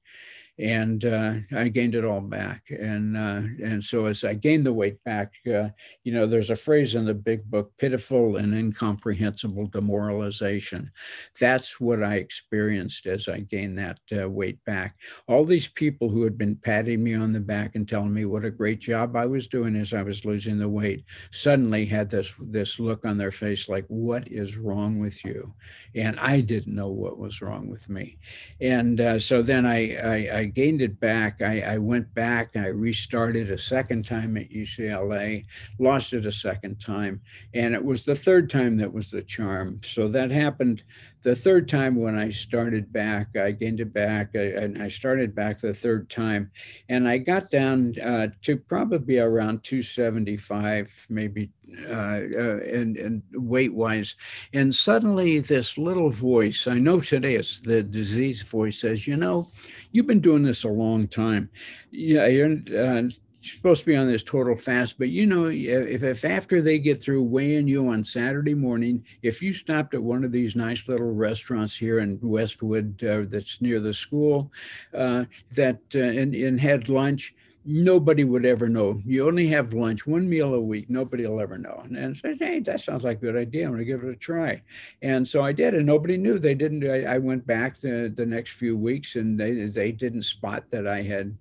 and 0.58 1.04
uh, 1.04 1.34
I 1.56 1.68
gained 1.68 1.94
it 1.94 2.04
all 2.04 2.20
back. 2.20 2.64
And 2.70 3.16
uh, 3.16 3.42
and 3.62 3.82
so 3.82 4.06
as 4.06 4.24
I 4.24 4.34
gained 4.34 4.66
the 4.66 4.72
weight 4.72 5.02
back, 5.04 5.32
uh, 5.46 5.68
you 6.02 6.12
know, 6.12 6.26
there's 6.26 6.50
a 6.50 6.56
phrase 6.56 6.96
in 6.96 7.04
the 7.04 7.14
big 7.14 7.44
book: 7.44 7.72
"Pitiful 7.78 8.36
and 8.36 8.54
incomprehensible 8.54 9.66
demoralization." 9.66 10.90
That's 11.38 11.80
what 11.80 12.02
I 12.02 12.16
experienced 12.16 13.06
as 13.06 13.28
I 13.28 13.40
gained 13.40 13.78
that 13.78 14.00
uh, 14.16 14.28
weight 14.28 14.64
back. 14.64 14.96
All 15.28 15.44
these 15.44 15.68
people 15.68 16.08
who 16.08 16.24
had 16.24 16.36
been 16.36 16.56
patting 16.56 17.04
me 17.04 17.14
on 17.14 17.32
the 17.32 17.40
back 17.40 17.76
and 17.76 17.88
telling 17.88 18.12
me 18.12 18.24
what 18.24 18.44
a 18.44 18.50
great 18.50 18.80
job 18.80 19.16
I 19.16 19.26
was 19.26 19.46
doing 19.46 19.76
as 19.76 19.94
I 19.94 20.02
was 20.02 20.24
losing 20.24 20.58
the 20.58 20.68
weight, 20.68 21.04
suddenly 21.30 21.86
had 21.86 22.10
this 22.10 22.32
this 22.40 22.80
look 22.80 23.04
on 23.04 23.16
their 23.16 23.32
face 23.32 23.68
like, 23.68 23.84
"What 23.86 24.26
is 24.26 24.56
wrong 24.56 24.98
with 24.98 25.24
you?" 25.24 25.54
And 25.94 26.18
I 26.18 26.40
didn't 26.40 26.74
know 26.74 26.88
what 26.88 27.18
was 27.18 27.40
wrong 27.40 27.68
with 27.68 27.88
me. 27.88 28.18
And 28.60 29.00
uh, 29.00 29.18
so 29.18 29.42
then 29.42 29.66
I, 29.66 29.94
I, 29.96 30.38
I 30.38 30.47
gained 30.54 30.82
it 30.82 30.98
back. 31.00 31.42
I, 31.42 31.60
I 31.60 31.78
went 31.78 32.12
back, 32.14 32.56
I 32.56 32.66
restarted 32.66 33.50
a 33.50 33.58
second 33.58 34.04
time 34.04 34.36
at 34.36 34.50
UCLA, 34.50 35.44
lost 35.78 36.12
it 36.12 36.26
a 36.26 36.32
second 36.32 36.80
time. 36.80 37.20
And 37.54 37.74
it 37.74 37.84
was 37.84 38.04
the 38.04 38.14
third 38.14 38.50
time 38.50 38.76
that 38.78 38.92
was 38.92 39.10
the 39.10 39.22
charm. 39.22 39.80
So 39.84 40.08
that 40.08 40.30
happened 40.30 40.82
the 41.22 41.34
third 41.34 41.68
time 41.68 41.96
when 41.96 42.16
I 42.16 42.30
started 42.30 42.92
back, 42.92 43.36
I 43.36 43.50
gained 43.50 43.80
it 43.80 43.92
back, 43.92 44.34
and 44.34 44.80
I 44.80 44.88
started 44.88 45.34
back 45.34 45.60
the 45.60 45.74
third 45.74 46.08
time, 46.10 46.50
and 46.88 47.08
I 47.08 47.18
got 47.18 47.50
down 47.50 47.94
uh, 48.00 48.28
to 48.42 48.56
probably 48.56 49.18
around 49.18 49.64
275, 49.64 51.06
maybe, 51.08 51.50
uh, 51.88 51.92
uh, 51.92 52.58
and, 52.58 52.96
and 52.96 53.22
weight 53.32 53.74
wise. 53.74 54.14
And 54.52 54.74
suddenly, 54.74 55.40
this 55.40 55.76
little 55.76 56.10
voice, 56.10 56.66
I 56.66 56.78
know 56.78 57.00
today 57.00 57.34
it's 57.34 57.60
the 57.60 57.82
disease 57.82 58.42
voice, 58.42 58.80
says, 58.80 59.06
You 59.06 59.16
know, 59.16 59.50
you've 59.92 60.06
been 60.06 60.20
doing 60.20 60.44
this 60.44 60.64
a 60.64 60.68
long 60.68 61.08
time. 61.08 61.50
Yeah, 61.90 62.26
you're. 62.26 63.10
Supposed 63.56 63.80
to 63.80 63.86
be 63.86 63.96
on 63.96 64.06
this 64.06 64.22
total 64.22 64.56
fast, 64.56 64.98
but 64.98 65.08
you 65.08 65.26
know, 65.26 65.46
if, 65.46 66.02
if 66.02 66.24
after 66.24 66.60
they 66.60 66.78
get 66.78 67.02
through 67.02 67.22
weighing 67.22 67.66
you 67.68 67.88
on 67.88 68.04
Saturday 68.04 68.54
morning, 68.54 69.04
if 69.22 69.42
you 69.42 69.52
stopped 69.52 69.94
at 69.94 70.02
one 70.02 70.24
of 70.24 70.32
these 70.32 70.54
nice 70.54 70.86
little 70.88 71.12
restaurants 71.12 71.76
here 71.76 72.00
in 72.00 72.18
Westwood 72.22 73.02
uh, 73.04 73.22
that's 73.26 73.60
near 73.60 73.80
the 73.80 73.94
school, 73.94 74.52
uh, 74.94 75.24
that 75.52 75.80
uh, 75.94 75.98
and, 75.98 76.34
and 76.34 76.60
had 76.60 76.88
lunch, 76.88 77.34
nobody 77.70 78.24
would 78.24 78.46
ever 78.46 78.66
know. 78.66 78.98
You 79.04 79.28
only 79.28 79.46
have 79.48 79.74
lunch, 79.74 80.06
one 80.06 80.26
meal 80.26 80.54
a 80.54 80.60
week. 80.60 80.88
Nobody 80.88 81.26
will 81.26 81.38
ever 81.38 81.58
know. 81.58 81.84
And 81.84 82.16
said, 82.16 82.38
hey, 82.38 82.60
that 82.60 82.80
sounds 82.80 83.04
like 83.04 83.18
a 83.18 83.20
good 83.20 83.36
idea. 83.36 83.66
I'm 83.66 83.72
going 83.72 83.80
to 83.80 83.84
give 83.84 84.02
it 84.02 84.10
a 84.10 84.16
try. 84.16 84.62
And 85.02 85.28
so 85.28 85.42
I 85.42 85.52
did, 85.52 85.74
and 85.74 85.84
nobody 85.84 86.16
knew. 86.16 86.38
They 86.38 86.54
didn't. 86.54 86.90
I, 86.90 87.16
I 87.16 87.18
went 87.18 87.46
back 87.46 87.78
the, 87.78 88.10
the 88.14 88.24
next 88.24 88.52
few 88.52 88.76
weeks, 88.76 89.16
and 89.16 89.38
they 89.38 89.66
they 89.66 89.92
didn't 89.92 90.22
spot 90.22 90.70
that 90.70 90.86
I 90.86 91.02
had 91.02 91.36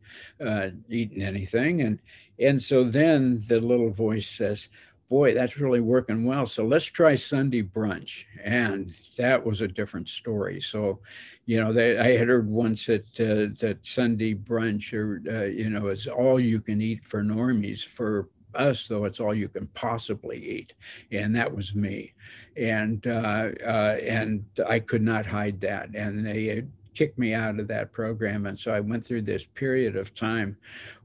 uh, 0.45 0.69
eaten 0.89 1.21
anything. 1.21 1.81
And 1.81 1.99
and 2.39 2.61
so 2.61 2.83
then 2.83 3.41
the 3.47 3.59
little 3.61 3.89
voice 3.89 4.27
says, 4.27 4.67
boy, 5.09 5.33
that's 5.33 5.57
really 5.57 5.79
working 5.79 6.25
well. 6.25 6.45
So 6.45 6.65
let's 6.65 6.85
try 6.85 7.15
Sunday 7.15 7.63
brunch. 7.63 8.25
And 8.43 8.93
that 9.17 9.45
was 9.45 9.61
a 9.61 9.67
different 9.67 10.09
story. 10.09 10.59
So 10.59 10.99
you 11.47 11.63
know, 11.63 11.71
they, 11.71 11.97
I 11.97 12.17
had 12.17 12.27
heard 12.27 12.49
once 12.49 12.85
that 12.87 13.07
uh, 13.21 13.55
that 13.61 13.79
Sunday 13.81 14.35
brunch 14.35 14.93
or 14.93 15.21
uh, 15.33 15.45
you 15.45 15.69
know 15.69 15.87
is 15.87 16.05
all 16.05 16.39
you 16.39 16.59
can 16.59 16.81
eat 16.81 17.05
for 17.05 17.23
normies. 17.23 17.83
For 17.85 18.27
us, 18.53 18.85
though, 18.87 19.05
it's 19.05 19.21
all 19.21 19.33
you 19.33 19.47
can 19.47 19.67
possibly 19.67 20.37
eat, 20.37 20.73
and 21.13 21.33
that 21.37 21.55
was 21.55 21.73
me, 21.73 22.13
and 22.57 23.07
uh, 23.07 23.51
uh 23.65 23.97
and 24.03 24.43
I 24.67 24.79
could 24.79 25.01
not 25.01 25.25
hide 25.25 25.61
that, 25.61 25.95
and 25.95 26.25
they 26.25 26.65
kicked 26.93 27.17
me 27.17 27.33
out 27.33 27.59
of 27.59 27.69
that 27.69 27.93
program, 27.93 28.45
and 28.45 28.59
so 28.59 28.73
I 28.73 28.81
went 28.81 29.05
through 29.05 29.21
this 29.21 29.45
period 29.45 29.95
of 29.95 30.13
time 30.13 30.57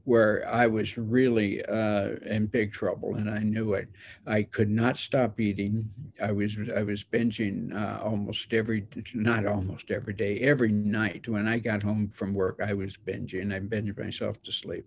where 0.05 0.45
I 0.47 0.67
was 0.67 0.97
really 0.97 1.63
uh, 1.65 2.15
in 2.25 2.47
big 2.47 2.73
trouble, 2.73 3.15
and 3.15 3.29
I 3.29 3.39
knew 3.39 3.73
it. 3.73 3.87
I 4.27 4.43
could 4.43 4.69
not 4.69 4.97
stop 4.97 5.39
eating. 5.39 5.89
I 6.21 6.31
was 6.31 6.57
I 6.75 6.83
was 6.83 7.03
binging 7.03 7.73
uh, 7.73 8.03
almost 8.03 8.51
every, 8.53 8.85
not 9.13 9.45
almost 9.45 9.91
every 9.91 10.13
day, 10.13 10.39
every 10.39 10.71
night. 10.71 11.27
When 11.27 11.47
I 11.47 11.57
got 11.57 11.83
home 11.83 12.09
from 12.09 12.33
work, 12.33 12.59
I 12.65 12.73
was 12.73 12.97
binging. 12.97 13.53
I 13.55 13.59
binged 13.59 13.97
myself 13.97 14.41
to 14.43 14.51
sleep, 14.51 14.85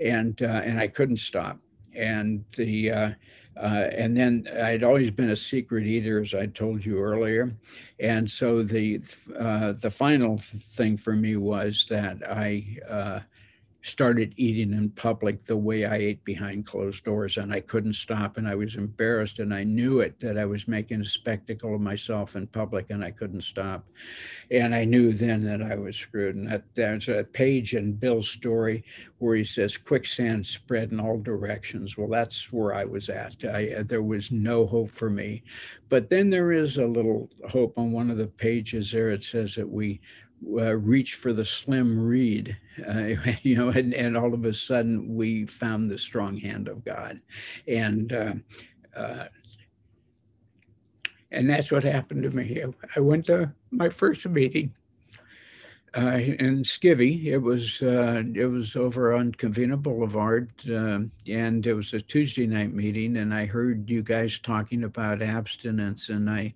and 0.00 0.40
uh, 0.42 0.62
and 0.64 0.80
I 0.80 0.88
couldn't 0.88 1.18
stop. 1.18 1.58
And 1.94 2.44
the 2.56 2.90
uh, 2.90 3.10
uh, 3.56 3.90
and 3.96 4.16
then 4.16 4.48
I'd 4.60 4.84
always 4.84 5.10
been 5.10 5.30
a 5.30 5.36
secret 5.36 5.86
eater, 5.86 6.20
as 6.20 6.34
I 6.34 6.46
told 6.46 6.84
you 6.84 6.98
earlier, 6.98 7.56
and 8.00 8.28
so 8.28 8.64
the 8.64 9.00
uh, 9.38 9.72
the 9.72 9.90
final 9.90 10.38
thing 10.38 10.96
for 10.96 11.14
me 11.14 11.36
was 11.36 11.86
that 11.90 12.18
I 12.28 12.78
uh, 12.88 13.20
started 13.82 14.34
eating 14.36 14.72
in 14.72 14.90
public 14.90 15.44
the 15.44 15.56
way 15.56 15.84
I 15.84 15.96
ate 15.96 16.24
behind 16.24 16.66
closed 16.66 17.04
doors, 17.04 17.36
and 17.36 17.52
I 17.52 17.60
couldn't 17.60 17.92
stop, 17.92 18.36
and 18.36 18.48
I 18.48 18.54
was 18.56 18.74
embarrassed, 18.74 19.38
and 19.38 19.54
I 19.54 19.62
knew 19.62 20.00
it 20.00 20.18
that 20.20 20.36
I 20.36 20.46
was 20.46 20.66
making 20.66 21.00
a 21.00 21.04
spectacle 21.04 21.74
of 21.74 21.80
myself 21.80 22.34
in 22.34 22.48
public, 22.48 22.90
and 22.90 23.04
I 23.04 23.12
couldn't 23.12 23.42
stop, 23.42 23.86
and 24.50 24.74
I 24.74 24.84
knew 24.84 25.12
then 25.12 25.44
that 25.44 25.62
I 25.62 25.76
was 25.76 25.96
screwed. 25.96 26.34
And 26.34 26.50
that 26.50 26.64
there's 26.74 27.08
a 27.08 27.24
page 27.32 27.74
in 27.74 27.92
Bill's 27.92 28.28
story 28.28 28.84
where 29.18 29.36
he 29.36 29.44
says 29.44 29.76
quicksand 29.76 30.44
spread 30.44 30.90
in 30.90 30.98
all 30.98 31.18
directions. 31.18 31.96
Well, 31.96 32.08
that's 32.08 32.52
where 32.52 32.74
I 32.74 32.84
was 32.84 33.08
at. 33.08 33.36
I, 33.44 33.70
uh, 33.78 33.82
there 33.84 34.02
was 34.02 34.32
no 34.32 34.66
hope 34.66 34.90
for 34.90 35.08
me, 35.08 35.44
but 35.88 36.08
then 36.08 36.30
there 36.30 36.52
is 36.52 36.78
a 36.78 36.86
little 36.86 37.30
hope 37.48 37.78
on 37.78 37.92
one 37.92 38.10
of 38.10 38.16
the 38.16 38.26
pages 38.26 38.90
there. 38.90 39.10
It 39.10 39.22
says 39.22 39.54
that 39.54 39.68
we 39.68 40.00
uh, 40.46 40.76
reach 40.76 41.14
for 41.14 41.32
the 41.32 41.44
slim 41.44 41.98
reed, 41.98 42.56
uh, 42.86 43.14
you 43.42 43.56
know, 43.56 43.68
and, 43.68 43.94
and 43.94 44.16
all 44.16 44.34
of 44.34 44.44
a 44.44 44.54
sudden 44.54 45.14
we 45.14 45.46
found 45.46 45.90
the 45.90 45.98
strong 45.98 46.36
hand 46.36 46.68
of 46.68 46.84
God. 46.84 47.20
And, 47.66 48.12
uh, 48.12 48.34
uh, 48.96 49.24
and 51.30 51.48
that's 51.48 51.70
what 51.70 51.84
happened 51.84 52.22
to 52.22 52.30
me. 52.30 52.62
I 52.96 53.00
went 53.00 53.26
to 53.26 53.52
my 53.70 53.88
first 53.88 54.26
meeting 54.26 54.72
uh, 55.98 56.16
in 56.18 56.62
Skivvy. 56.62 57.26
It 57.26 57.38
was 57.38 57.82
uh, 57.82 58.22
it 58.34 58.46
was 58.46 58.76
over 58.76 59.14
on 59.14 59.32
Covina 59.32 59.80
Boulevard, 59.80 60.50
uh, 60.70 61.00
and 61.26 61.66
it 61.66 61.74
was 61.74 61.92
a 61.92 62.00
Tuesday 62.00 62.46
night 62.46 62.72
meeting. 62.72 63.16
And 63.16 63.34
I 63.34 63.46
heard 63.46 63.90
you 63.90 64.02
guys 64.02 64.38
talking 64.38 64.84
about 64.84 65.22
abstinence, 65.22 66.08
and 66.08 66.30
I 66.30 66.54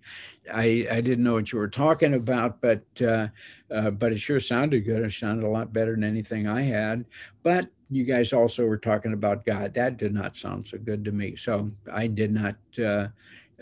I, 0.53 0.87
I 0.91 1.01
didn't 1.01 1.25
know 1.25 1.35
what 1.35 1.51
you 1.51 1.59
were 1.59 1.69
talking 1.69 2.15
about, 2.15 2.61
but 2.61 2.85
uh, 3.01 3.29
uh, 3.71 3.91
but 3.91 4.13
it 4.13 4.21
sure 4.21 4.39
sounded 4.39 4.85
good. 4.85 5.03
It 5.03 5.13
sounded 5.13 5.47
a 5.47 5.51
lot 5.51 5.73
better 5.73 5.93
than 5.93 6.05
anything 6.05 6.47
I 6.47 6.63
had. 6.63 7.05
But 7.43 7.69
you 7.91 8.05
guys 8.05 8.33
also 8.33 8.65
were 8.67 8.79
talking 8.79 9.13
about 9.13 9.45
God. 9.45 9.75
That 9.75 9.97
did 9.97 10.15
not 10.15 10.37
sound 10.37 10.69
so 10.69 10.79
good 10.79 11.05
to 11.05 11.13
me. 11.13 11.35
So 11.35 11.71
I 11.93 12.07
did 12.07 12.33
not. 12.33 12.57
Uh, 12.79 13.09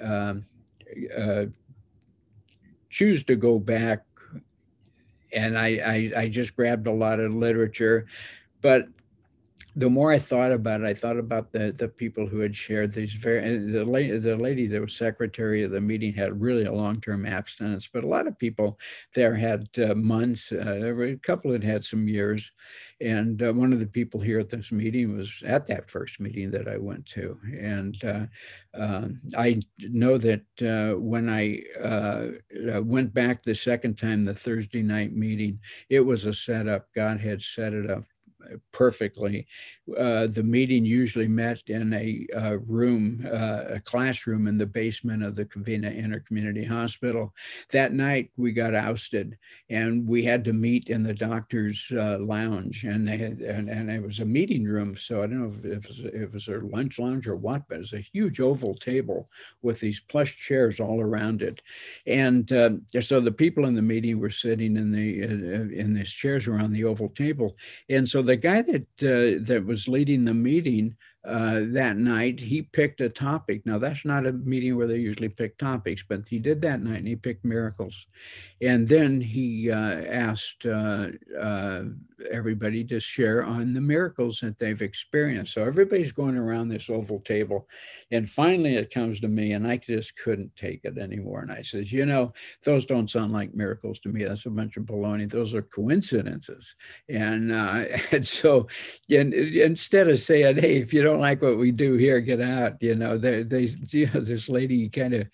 um, 0.03 0.45
choose 2.91 3.23
to 3.23 3.37
go 3.37 3.59
back 3.59 4.05
and 5.33 5.59
I, 5.59 6.13
I, 6.17 6.21
I 6.23 6.29
just 6.29 6.57
grabbed 6.57 6.87
a 6.87 6.93
lot 6.93 7.21
of 7.21 7.35
literature, 7.35 8.07
but 8.63 8.89
the 9.77 9.91
more 9.91 10.12
I 10.12 10.19
thought 10.19 10.53
about 10.53 10.81
it, 10.81 10.87
I 10.87 10.95
thought 10.95 11.19
about 11.19 11.53
the 11.53 11.73
the 11.73 11.89
people 11.89 12.27
who 12.27 12.41
had 12.41 12.57
shared 12.57 12.93
these 12.93 13.12
very 13.12 13.59
the 13.59 13.85
lady 13.85 14.19
the 14.19 14.37
lady 14.37 14.67
that 14.67 14.81
was 14.81 14.97
secretary 14.97 15.62
of 15.62 15.71
the 15.71 15.81
meeting 15.81 16.12
had 16.12 16.41
really 16.41 16.65
a 16.65 16.73
long 16.73 17.00
term 17.00 17.25
abstinence, 17.25 17.89
but 17.93 18.05
a 18.05 18.09
lot 18.09 18.27
of 18.27 18.39
people 18.39 18.79
there 19.15 19.35
had 19.35 19.69
uh, 19.79 19.95
months. 19.95 20.53
Uh, 20.53 20.95
a 21.00 21.17
couple 21.17 21.53
that 21.53 21.62
had 21.62 21.85
some 21.85 22.09
years, 22.09 22.50
and 23.00 23.43
uh, 23.43 23.53
one 23.53 23.73
of 23.73 23.81
the 23.81 23.87
people 23.87 24.21
here 24.21 24.41
at 24.41 24.49
this 24.49 24.73
meeting 24.73 25.17
was 25.17 25.43
at 25.47 25.67
that 25.69 25.91
first 25.91 26.21
meeting 26.21 26.50
that 26.50 26.69
I 26.69 26.77
went 26.77 27.07
to, 27.07 27.39
and 27.45 28.03
uh, 28.05 28.27
um, 28.75 29.21
I 29.37 29.61
know 29.79 30.19
that 30.19 30.43
uh, 30.62 30.99
when 30.99 31.29
I 31.29 31.62
uh, 31.83 32.83
went 32.83 33.15
back 33.15 33.43
the 33.43 33.55
second 33.55 33.99
time, 33.99 34.25
the 34.25 34.35
Thursday 34.35 34.83
night 34.83 35.15
meeting, 35.15 35.61
it 35.89 36.00
was 36.00 36.27
a 36.27 36.35
setup. 36.35 36.87
God 36.95 37.21
had 37.21 37.43
set 37.43 37.73
it 37.73 37.91
up 37.91 38.05
perfectly. 38.73 39.47
Uh, 39.99 40.26
the 40.26 40.42
meeting 40.42 40.85
usually 40.85 41.28
met 41.28 41.59
in 41.66 41.92
a 41.92 42.26
uh, 42.37 42.59
room, 42.66 43.26
uh, 43.26 43.64
a 43.68 43.80
classroom 43.80 44.47
in 44.47 44.56
the 44.56 44.66
basement 44.66 45.23
of 45.23 45.35
the 45.35 45.44
Covina 45.44 45.90
Intercommunity 45.90 46.66
Hospital. 46.66 47.35
That 47.73 47.92
night, 47.92 48.30
we 48.37 48.52
got 48.52 48.75
ousted, 48.75 49.37
and 49.68 50.06
we 50.06 50.25
had 50.25 50.44
to 50.44 50.52
meet 50.52 50.88
in 50.88 51.02
the 51.02 51.14
doctor's 51.14 51.90
uh, 51.92 52.18
lounge, 52.20 52.85
and 52.85 53.06
they 53.06 53.16
had, 53.16 53.40
and, 53.40 53.68
and, 53.68 53.90
it 53.90 54.02
was 54.02 54.20
a 54.20 54.25
meeting 54.25 54.64
room. 54.64 54.97
So 54.97 55.23
I 55.23 55.26
don't 55.26 55.40
know 55.40 55.59
if 55.59 55.64
it 55.64 55.88
was, 55.88 55.99
if 56.00 56.14
it 56.14 56.32
was 56.32 56.49
a 56.49 56.59
lunch 56.59 56.99
lounge 56.99 57.26
or 57.26 57.37
what, 57.37 57.62
but 57.68 57.80
it's 57.80 57.92
a 57.92 57.99
huge 58.12 58.40
oval 58.40 58.75
table 58.75 59.28
with 59.62 59.80
these 59.80 60.00
plush 60.00 60.37
chairs 60.37 60.78
all 60.78 61.00
around 61.00 61.42
it, 61.42 61.61
and 62.06 62.52
uh, 62.52 62.70
so 63.00 63.20
the 63.20 63.32
people 63.32 63.64
in 63.64 63.75
the 63.75 63.82
meeting 63.82 64.20
were 64.20 64.30
sitting 64.30 64.76
in 64.76 64.92
the 64.92 65.25
uh, 65.25 65.80
in 65.80 65.94
these 65.94 66.12
chairs 66.12 66.47
around 66.47 66.73
the 66.73 66.85
oval 66.85 67.09
table, 67.09 67.56
and 67.88 68.09
so 68.09 68.23
the 68.31 68.37
guy 68.37 68.63
that 68.63 68.87
that 68.99 69.65
was 69.67 69.81
was 69.81 69.89
leading 69.89 70.25
the 70.25 70.35
meeting 70.35 70.97
uh, 71.25 71.61
that 71.79 71.97
night, 71.97 72.41
he 72.41 72.63
picked 72.63 73.01
a 73.01 73.09
topic. 73.09 73.67
Now, 73.67 73.79
that's 73.79 74.05
not 74.05 74.27
a 74.27 74.33
meeting 74.33 74.77
where 74.77 74.87
they 74.87 74.99
usually 74.99 75.29
pick 75.29 75.59
topics, 75.59 76.03
but 76.09 76.23
he 76.29 76.39
did 76.39 76.63
that 76.63 76.81
night 76.81 76.99
and 76.99 77.09
he 77.09 77.17
picked 77.17 77.45
miracles. 77.45 78.07
And 78.63 78.89
then 78.89 79.21
he 79.21 79.71
uh, 79.71 80.03
asked 80.31 80.65
uh, 80.65 81.09
uh, 81.39 81.83
everybody 82.31 82.85
to 82.85 83.00
share 83.00 83.45
on 83.45 83.73
the 83.73 83.81
miracles 83.81 84.41
that 84.41 84.59
they've 84.59 84.83
experienced. 84.83 85.55
So 85.55 85.62
everybody's 85.62 86.12
going 86.12 86.37
around 86.37 86.69
this 86.69 86.91
oval 86.91 87.21
table. 87.21 87.69
And 88.11 88.29
finally, 88.29 88.77
it 88.77 88.93
comes 88.93 89.21
to 89.21 89.29
me, 89.29 89.53
and 89.53 89.67
I 89.67 89.77
just 89.77 90.17
couldn't 90.17 90.55
take 90.57 90.81
it 90.85 90.99
anymore. 90.99 91.41
And 91.41 91.53
I 91.53 91.62
says, 91.62 91.93
You 91.93 92.07
know, 92.07 92.33
those 92.65 92.87
don't 92.87 93.11
sound 93.11 93.33
like 93.33 93.55
miracles 93.55 93.99
to 94.00 94.09
me. 94.09 94.25
That's 94.25 94.47
a 94.47 94.50
bunch 94.50 94.77
of 94.77 94.85
baloney. 94.85 95.31
Those 95.31 95.55
are 95.55 95.62
coincidences. 95.62 96.75
And, 97.09 97.53
uh, 97.53 97.85
and 98.12 98.27
so 98.27 98.69
and, 99.09 99.33
instead 99.33 100.09
of 100.09 100.19
saying, 100.19 100.59
Hey, 100.59 100.79
if 100.79 100.93
you 100.93 101.03
don't 101.03 101.21
like 101.21 101.43
what 101.43 101.59
we 101.59 101.71
do 101.71 101.95
here, 101.95 102.21
get 102.21 102.41
out. 102.41 102.83
You 102.83 102.95
know, 102.95 103.19
they, 103.19 103.43
they, 103.43 103.62
you 103.91 104.11
know, 104.12 104.21
this 104.21 104.49
lady 104.49 104.89
kind 104.89 105.15
of 105.15 105.27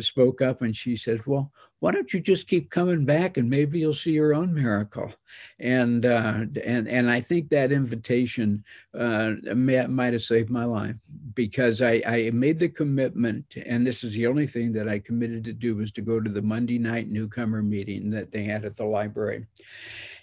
spoke 0.00 0.42
up 0.42 0.62
and 0.62 0.76
she 0.76 0.96
said, 0.96 1.24
well, 1.26 1.50
why 1.80 1.92
don't 1.92 2.12
you 2.12 2.18
just 2.18 2.48
keep 2.48 2.70
coming 2.70 3.04
back 3.04 3.36
and 3.36 3.48
maybe 3.48 3.78
you'll 3.78 3.94
see 3.94 4.10
your 4.10 4.34
own 4.34 4.52
miracle? 4.52 5.12
And 5.60 6.04
uh, 6.04 6.44
and 6.64 6.88
and 6.88 7.10
I 7.10 7.20
think 7.20 7.50
that 7.50 7.70
invitation 7.70 8.64
uh, 8.98 9.32
might 9.54 10.12
have 10.12 10.22
saved 10.22 10.50
my 10.50 10.64
life 10.64 10.96
because 11.34 11.80
I, 11.80 12.02
I 12.06 12.30
made 12.32 12.58
the 12.58 12.68
commitment 12.68 13.44
and 13.64 13.86
this 13.86 14.02
is 14.02 14.14
the 14.14 14.26
only 14.26 14.46
thing 14.46 14.72
that 14.72 14.88
I 14.88 14.98
committed 14.98 15.44
to 15.44 15.52
do 15.52 15.76
was 15.76 15.92
to 15.92 16.00
go 16.00 16.20
to 16.20 16.30
the 16.30 16.42
Monday 16.42 16.78
night 16.78 17.08
newcomer 17.08 17.62
meeting 17.62 18.10
that 18.10 18.32
they 18.32 18.42
had 18.42 18.64
at 18.64 18.76
the 18.76 18.86
library. 18.86 19.46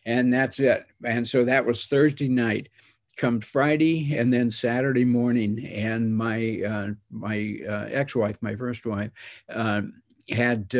And 0.06 0.34
that's 0.34 0.60
it. 0.60 0.86
And 1.04 1.28
so 1.28 1.46
that 1.46 1.66
was 1.66 1.86
Thursday 1.86 2.28
night 2.28 2.70
come 3.16 3.40
Friday 3.40 4.18
and 4.18 4.32
then 4.32 4.52
Saturday 4.52 5.06
morning. 5.06 5.66
And 5.66 6.16
my 6.16 6.62
uh, 6.68 6.88
my 7.12 7.60
uh, 7.68 7.88
ex-wife 7.90 8.38
my 8.42 8.56
first 8.58 8.86
wife 8.86 9.12
uh, 9.50 9.84
had 10.30 10.76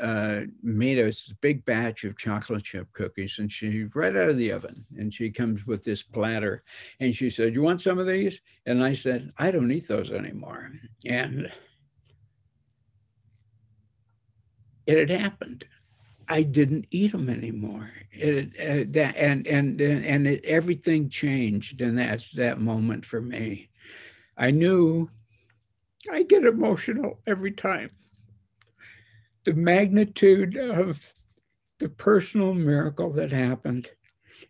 uh, 0.00 0.04
uh, 0.04 0.40
made 0.62 0.98
a 0.98 1.12
big 1.40 1.64
batch 1.64 2.04
of 2.04 2.16
chocolate 2.16 2.64
chip 2.64 2.92
cookies 2.92 3.38
and 3.38 3.50
she 3.50 3.84
right 3.94 4.16
out 4.16 4.28
of 4.28 4.36
the 4.36 4.50
oven 4.52 4.84
and 4.96 5.12
she 5.12 5.30
comes 5.30 5.66
with 5.66 5.84
this 5.84 6.02
platter 6.02 6.62
and 7.00 7.14
she 7.14 7.30
said 7.30 7.54
you 7.54 7.62
want 7.62 7.80
some 7.80 7.98
of 7.98 8.06
these? 8.06 8.40
And 8.66 8.82
i 8.82 8.94
said 8.94 9.30
i 9.38 9.50
don't 9.50 9.70
eat 9.70 9.88
those 9.88 10.10
anymore. 10.10 10.72
And 11.06 11.50
it 14.86 14.98
had 14.98 15.10
happened. 15.10 15.64
I 16.28 16.42
didn't 16.42 16.86
eat 16.90 17.12
them 17.12 17.28
anymore. 17.28 17.90
It, 18.12 18.48
uh, 18.58 18.90
that 18.92 19.16
and 19.16 19.46
and 19.46 19.80
and 19.80 20.26
it, 20.26 20.44
everything 20.44 21.08
changed 21.08 21.80
in 21.80 21.96
that 21.96 22.24
that 22.34 22.60
moment 22.60 23.04
for 23.04 23.20
me. 23.20 23.68
I 24.36 24.50
knew 24.50 25.10
i 26.10 26.22
get 26.22 26.44
emotional 26.44 27.20
every 27.26 27.52
time 27.52 27.90
the 29.44 29.54
magnitude 29.54 30.56
of 30.56 31.12
the 31.78 31.88
personal 31.88 32.54
miracle 32.54 33.12
that 33.12 33.30
happened 33.30 33.88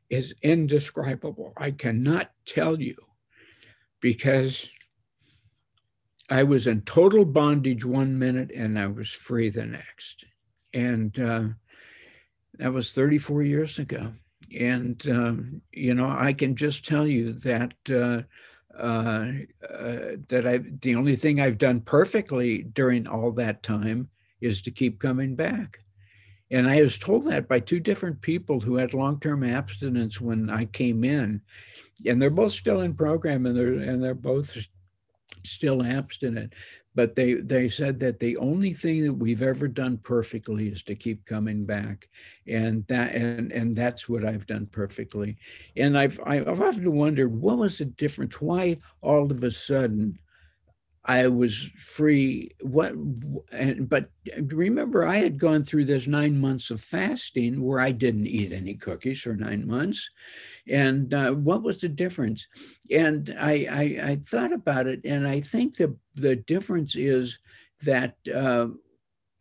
is 0.08 0.34
indescribable. 0.42 1.52
I 1.56 1.72
cannot 1.72 2.30
tell 2.46 2.80
you 2.80 2.96
because 4.00 4.68
I 6.30 6.42
was 6.42 6.66
in 6.66 6.82
total 6.82 7.24
bondage 7.24 7.84
one 7.84 8.18
minute 8.18 8.50
and 8.54 8.78
I 8.78 8.86
was 8.86 9.10
free 9.10 9.50
the 9.50 9.66
next. 9.66 10.24
And 10.72 11.18
uh, 11.18 11.44
that 12.58 12.72
was 12.72 12.92
34 12.92 13.42
years 13.42 13.78
ago. 13.78 14.12
And, 14.56 15.04
um, 15.08 15.62
you 15.72 15.94
know, 15.94 16.08
I 16.08 16.32
can 16.32 16.56
just 16.56 16.86
tell 16.86 17.06
you 17.06 17.32
that. 17.32 17.74
Uh, 17.90 18.22
uh, 18.76 19.30
uh 19.72 20.16
that 20.26 20.44
I 20.44 20.58
the 20.58 20.96
only 20.96 21.14
thing 21.14 21.38
I've 21.38 21.58
done 21.58 21.80
perfectly 21.80 22.64
during 22.64 23.06
all 23.06 23.30
that 23.30 23.62
time 23.62 24.08
is 24.44 24.62
to 24.62 24.70
keep 24.70 25.00
coming 25.00 25.34
back. 25.34 25.78
And 26.50 26.68
I 26.68 26.82
was 26.82 26.98
told 26.98 27.24
that 27.26 27.48
by 27.48 27.58
two 27.60 27.80
different 27.80 28.20
people 28.20 28.60
who 28.60 28.76
had 28.76 28.94
long-term 28.94 29.42
abstinence 29.42 30.20
when 30.20 30.50
I 30.50 30.66
came 30.66 31.02
in, 31.02 31.40
and 32.06 32.20
they're 32.20 32.30
both 32.30 32.52
still 32.52 32.82
in 32.82 32.94
program, 32.94 33.46
and 33.46 33.56
they're 33.56 33.74
and 33.74 34.02
they're 34.02 34.14
both 34.14 34.56
still 35.44 35.82
abstinent. 35.82 36.52
But 36.94 37.16
they 37.16 37.34
they 37.34 37.68
said 37.68 37.98
that 38.00 38.20
the 38.20 38.36
only 38.36 38.72
thing 38.72 39.02
that 39.04 39.14
we've 39.14 39.42
ever 39.42 39.66
done 39.66 39.98
perfectly 39.98 40.68
is 40.68 40.82
to 40.84 40.94
keep 40.94 41.24
coming 41.24 41.64
back, 41.64 42.08
and 42.46 42.86
that 42.88 43.14
and 43.14 43.50
and 43.50 43.74
that's 43.74 44.08
what 44.08 44.24
I've 44.24 44.46
done 44.46 44.66
perfectly. 44.66 45.36
And 45.76 45.98
I've 45.98 46.20
I've 46.24 46.60
often 46.60 46.92
wondered 46.92 47.34
what 47.34 47.58
was 47.58 47.78
the 47.78 47.86
difference? 47.86 48.40
Why 48.40 48.76
all 49.00 49.32
of 49.32 49.42
a 49.42 49.50
sudden 49.50 50.18
I 51.04 51.28
was 51.28 51.62
free. 51.76 52.52
What? 52.62 52.94
And, 53.52 53.88
but 53.88 54.11
remember, 54.38 55.06
I 55.06 55.18
had 55.18 55.38
gone 55.38 55.62
through 55.62 55.84
this 55.84 56.06
nine 56.06 56.40
months 56.40 56.70
of 56.70 56.80
fasting 56.80 57.62
where 57.62 57.80
I 57.80 57.90
didn't 57.90 58.26
eat 58.26 58.52
any 58.52 58.75
cookies 58.75 59.20
for 59.20 59.34
nine 59.34 59.66
months, 59.66 60.08
and 60.66 61.12
uh, 61.12 61.32
what 61.32 61.62
was 61.62 61.78
the 61.78 61.88
difference? 61.88 62.49
And 62.90 63.34
I, 63.38 63.66
I, 63.70 64.11
I 64.11 64.16
thought 64.25 64.52
about 64.52 64.87
it, 64.87 65.00
and 65.04 65.28
I 65.28 65.40
think 65.40 65.76
the 65.76 65.96
the 66.14 66.37
difference 66.37 66.96
is 66.96 67.38
that 67.82 68.16
uh, 68.34 68.68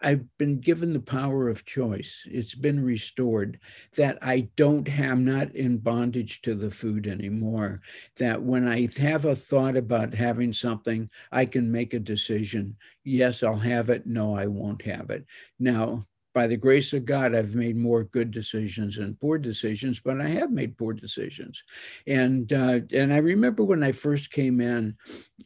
I've 0.04 0.26
been 0.38 0.60
given 0.60 0.92
the 0.92 1.00
power 1.00 1.48
of 1.48 1.66
choice. 1.66 2.28
It's 2.30 2.56
been 2.56 2.84
restored 2.84 3.60
that 3.96 4.18
I 4.22 4.50
don't 4.58 4.88
have, 4.88 5.12
I'm 5.12 5.26
not 5.26 5.56
in 5.56 5.78
bondage 5.78 6.42
to 6.42 6.56
the 6.56 6.70
food 6.70 7.08
anymore. 7.08 7.82
That 8.18 8.44
when 8.44 8.68
I 8.68 8.88
have 8.98 9.26
a 9.26 9.36
thought 9.36 9.78
about 9.78 10.14
having 10.14 10.52
something, 10.52 11.10
I 11.32 11.46
can 11.46 11.72
make 11.72 11.94
a 11.94 12.00
decision. 12.00 12.76
Yes, 13.04 13.44
I'll 13.44 13.56
have 13.56 13.90
it. 13.90 14.06
No, 14.06 14.36
I 14.36 14.48
won't 14.48 14.82
have 14.84 15.10
it. 15.10 15.26
Now, 15.60 16.06
by 16.34 16.48
the 16.48 16.58
grace 16.58 16.94
of 16.94 17.06
God, 17.06 17.36
I've 17.36 17.56
made 17.56 17.78
more 17.78 18.06
good 18.06 18.32
decisions 18.32 18.98
and 18.98 19.20
poor 19.20 19.38
decisions, 19.38 20.00
but 20.00 20.20
I 20.20 20.28
have 20.30 20.52
made 20.52 20.78
poor 20.78 20.94
decisions. 20.94 21.64
And 22.08 22.52
uh, 22.52 22.80
and 22.92 23.14
I 23.14 23.18
remember 23.18 23.64
when 23.64 23.84
I 23.84 23.92
first 23.92 24.32
came 24.32 24.60
in, 24.60 24.96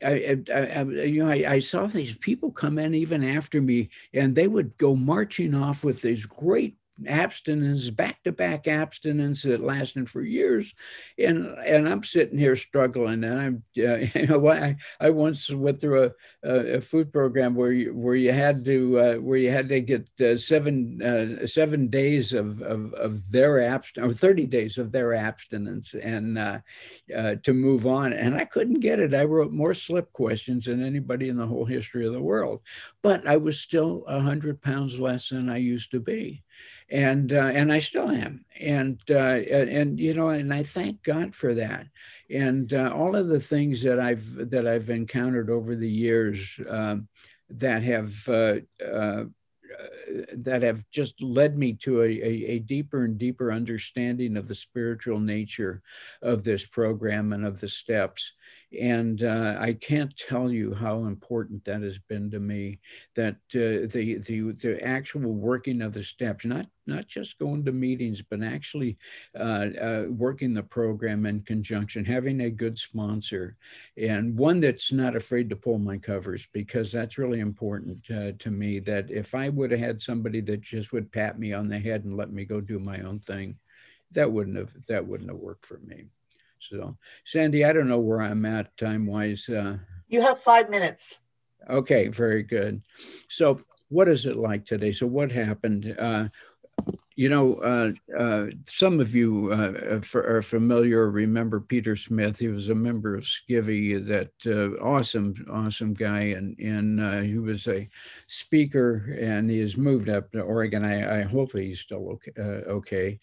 I, 0.04 0.38
I, 0.54 0.60
I 0.60 0.82
you 0.84 1.24
know 1.24 1.32
I, 1.32 1.54
I, 1.54 1.60
saw 1.60 1.88
these 1.88 2.16
people 2.18 2.52
come 2.52 2.80
in 2.80 2.96
even 2.96 3.24
after 3.24 3.62
me, 3.62 3.90
and 4.14 4.36
they 4.36 4.48
would 4.48 4.78
go 4.78 4.96
marching 4.96 5.54
off 5.56 5.84
with 5.84 6.02
these 6.02 6.26
great 6.26 6.78
abstinence, 7.06 7.90
back 7.90 8.24
to 8.24 8.32
back 8.32 8.68
abstinence 8.68 9.44
that 9.44 9.60
lasted 9.60 10.10
for 10.10 10.22
years. 10.22 10.74
And, 11.18 11.48
and 11.60 11.88
I'm 11.88 12.04
sitting 12.04 12.38
here 12.38 12.56
struggling. 12.56 13.24
And 13.24 13.40
I'm, 13.40 13.64
uh, 13.78 13.98
you 14.20 14.28
know, 14.28 14.48
I, 14.50 14.76
I 15.00 15.10
once 15.10 15.50
went 15.50 15.80
through 15.80 16.12
a, 16.44 16.50
a, 16.50 16.82
food 16.82 17.12
program 17.12 17.56
where 17.56 17.72
you, 17.72 17.94
where 17.94 18.16
you 18.16 18.32
had 18.32 18.64
to, 18.66 19.00
uh, 19.00 19.16
where 19.16 19.38
you 19.38 19.52
had 19.52 19.68
to 19.70 19.82
get 19.82 20.10
uh, 20.22 20.38
seven, 20.38 21.02
uh, 21.02 21.46
seven 21.46 21.88
days 21.88 22.34
of, 22.34 22.62
of, 22.62 22.94
of 22.94 23.32
their 23.32 23.62
abstinence, 23.62 24.14
or 24.14 24.18
30 24.18 24.46
days 24.48 24.78
of 24.78 24.92
their 24.92 25.14
abstinence 25.14 25.94
and 25.94 26.38
uh, 26.38 26.60
uh, 27.16 27.36
to 27.44 27.54
move 27.54 27.86
on. 27.86 28.14
And 28.14 28.36
I 28.36 28.46
couldn't 28.46 28.80
get 28.80 29.00
it. 29.00 29.14
I 29.14 29.24
wrote 29.24 29.52
more 29.52 29.74
slip 29.74 30.12
questions 30.14 30.66
than 30.66 30.84
anybody 30.84 31.30
in 31.30 31.38
the 31.38 31.48
whole 31.48 31.66
history 31.66 32.06
of 32.06 32.14
the 32.14 32.22
world, 32.22 32.62
but 33.02 33.28
I 33.28 33.38
was 33.38 33.60
still 33.60 34.04
a 34.08 34.20
hundred 34.20 34.62
pounds 34.62 35.00
less 35.00 35.30
than 35.30 35.50
I 35.50 35.58
used 35.58 35.92
to 35.92 36.00
be 36.00 36.44
and 36.90 37.34
uh, 37.34 37.52
and 37.54 37.72
I 37.72 37.80
still 37.80 38.10
am, 38.10 38.46
and 38.60 39.00
uh, 39.10 39.14
and 39.14 40.00
you 40.00 40.14
know, 40.14 40.30
and 40.30 40.54
I 40.54 40.64
thank 40.64 41.04
God 41.04 41.36
for 41.36 41.54
that, 41.56 41.88
and 42.30 42.72
uh, 42.72 42.94
all 42.96 43.16
of 43.16 43.28
the 43.28 43.40
things 43.40 43.84
that 43.84 44.00
I've 44.00 44.50
that 44.50 44.68
I've 44.68 44.90
encountered 44.90 45.50
over 45.50 45.76
the 45.76 45.90
years 45.90 46.60
um, 46.70 47.08
that 47.50 47.84
have 47.84 48.30
uh, 48.30 48.56
uh, 48.84 49.26
that 50.34 50.64
have 50.64 50.84
just 50.90 51.22
led 51.22 51.58
me 51.58 51.74
to 51.74 52.02
a, 52.02 52.06
a, 52.06 52.46
a, 52.46 52.60
deeper 52.60 53.04
and 53.04 53.18
deeper 53.18 53.52
understanding 53.52 54.38
of 54.38 54.48
the 54.48 54.56
spiritual 54.56 55.20
nature 55.20 55.82
of 56.22 56.44
this 56.44 56.66
program 56.66 57.34
and 57.34 57.46
of 57.46 57.60
the 57.60 57.70
steps. 57.70 58.34
And 58.80 59.24
uh, 59.24 59.56
I 59.60 59.74
can't 59.74 60.16
tell 60.18 60.52
you 60.52 60.74
how 60.74 61.06
important 61.06 61.64
that 61.66 61.82
has 61.82 62.00
been 62.00 62.30
to 62.32 62.40
me. 62.40 62.80
That 63.16 63.36
uh, 63.56 63.88
the 63.88 64.20
the 64.26 64.52
the 64.52 64.84
actual 64.84 65.34
working 65.34 65.82
of 65.82 65.94
the 65.94 66.04
steps, 66.04 66.44
not 66.44 66.68
not 66.86 67.08
just 67.08 67.40
going 67.40 67.64
to 67.66 67.72
meetings, 67.72 68.22
but 68.22 68.44
actually 68.44 68.98
uh, 69.40 69.68
uh, 69.82 70.06
working 70.10 70.54
the 70.54 70.64
program 70.64 71.26
in 71.26 71.42
conjunction, 71.42 72.04
having 72.04 72.42
a 72.42 72.50
good 72.50 72.78
sponsor, 72.78 73.56
and 73.98 74.38
one 74.38 74.60
that's 74.60 74.92
not 74.92 75.16
afraid 75.16 75.50
to 75.50 75.56
pull 75.56 75.78
my 75.78 75.98
covers 75.98 76.48
because 76.52 76.92
that's 76.92 77.18
really 77.18 77.40
important 77.40 78.00
uh, 78.12 78.32
to 78.40 78.52
me. 78.52 78.80
That 78.80 79.10
if 79.10 79.34
I 79.34 79.48
would 79.58 79.72
have 79.72 79.80
had 79.80 80.02
somebody 80.02 80.42
that 80.42 80.62
just 80.62 80.94
would 80.94 81.12
pat 81.12 81.40
me 81.40 81.54
on 81.54 81.68
the 81.68 81.80
head 81.80 82.06
and 82.06 82.16
let 82.16 82.32
me 82.32 82.46
go 82.46 82.62
do 82.62 82.80
my 82.80 83.02
own 83.02 83.20
thing, 83.20 83.58
that 84.12 84.32
wouldn't 84.32 84.58
have 84.58 84.72
that 84.88 85.06
wouldn't 85.06 85.30
have 85.30 85.40
worked 85.40 85.66
for 85.66 85.80
me. 85.80 86.06
So, 86.60 86.98
Sandy, 87.26 87.66
I 87.66 87.74
don't 87.74 87.90
know 87.90 88.00
where 88.00 88.22
I'm 88.22 88.46
at 88.46 88.76
time 88.78 89.06
wise. 89.06 89.48
Uh, 89.48 89.78
you 90.08 90.22
have 90.22 90.40
five 90.40 90.70
minutes. 90.70 91.20
Okay, 91.70 92.08
very 92.08 92.44
good. 92.44 92.82
So, 93.30 93.62
what 93.90 94.08
is 94.08 94.26
it 94.26 94.38
like 94.38 94.66
today? 94.66 94.92
So, 94.92 95.08
what 95.08 95.32
happened? 95.32 95.96
Uh, 95.98 96.30
you 97.18 97.30
know, 97.30 97.56
uh, 97.56 97.92
uh, 98.16 98.46
some 98.68 99.00
of 99.00 99.16
you 99.16 99.52
uh, 99.52 100.00
are 100.14 100.42
familiar 100.44 101.10
remember 101.10 101.60
Peter 101.60 101.96
Smith. 101.96 102.38
He 102.38 102.48
was 102.48 102.70
a 102.70 102.76
member 102.76 103.16
of 103.16 103.24
Skivvy, 103.24 104.06
that 104.06 104.30
uh, 104.46 104.80
awesome, 104.84 105.34
awesome 105.52 105.96
guy. 105.96 106.20
And, 106.38 106.56
and 106.60 107.02
uh, 107.02 107.22
he 107.22 107.40
was 107.40 107.68
a 107.68 107.90
speaker 108.28 109.18
and 109.20 109.50
he 109.50 109.58
has 109.62 109.78
moved 109.78 110.10
up 110.10 110.32
to 110.34 110.42
Oregon. 110.42 110.86
I, 110.86 111.22
I 111.22 111.24
hope 111.24 111.54
he's 111.54 111.80
still 111.80 112.08
okay. 112.12 112.32
Uh, 112.38 112.70
okay. 112.72 113.18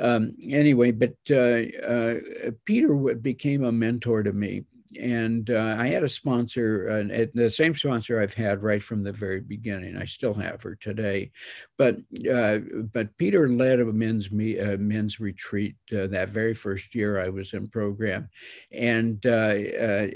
Um, 0.00 0.34
anyway, 0.48 0.90
but 0.90 1.14
Peter 2.64 2.94
became 3.14 3.62
a 3.62 3.70
mentor 3.70 4.24
to 4.24 4.32
me 4.32 4.64
and 5.00 5.50
uh, 5.50 5.76
I 5.78 5.88
had 5.88 6.02
a 6.02 6.08
sponsor, 6.08 6.88
uh, 7.10 7.26
the 7.34 7.50
same 7.50 7.74
sponsor 7.74 8.20
I've 8.20 8.34
had 8.34 8.62
right 8.62 8.82
from 8.82 9.02
the 9.02 9.12
very 9.12 9.40
beginning. 9.40 9.96
I 9.96 10.04
still 10.04 10.34
have 10.34 10.62
her 10.62 10.76
today, 10.76 11.30
but 11.78 11.96
uh, 12.32 12.58
but 12.92 13.16
Peter 13.18 13.48
led 13.48 13.80
a 13.80 13.86
men's 13.86 14.30
me, 14.30 14.58
uh, 14.58 14.76
men's 14.76 15.20
retreat 15.20 15.76
uh, 15.92 16.06
that 16.08 16.30
very 16.30 16.54
first 16.54 16.94
year 16.94 17.20
I 17.20 17.28
was 17.28 17.52
in 17.52 17.68
program, 17.68 18.28
and 18.72 19.24
uh, 19.26 19.54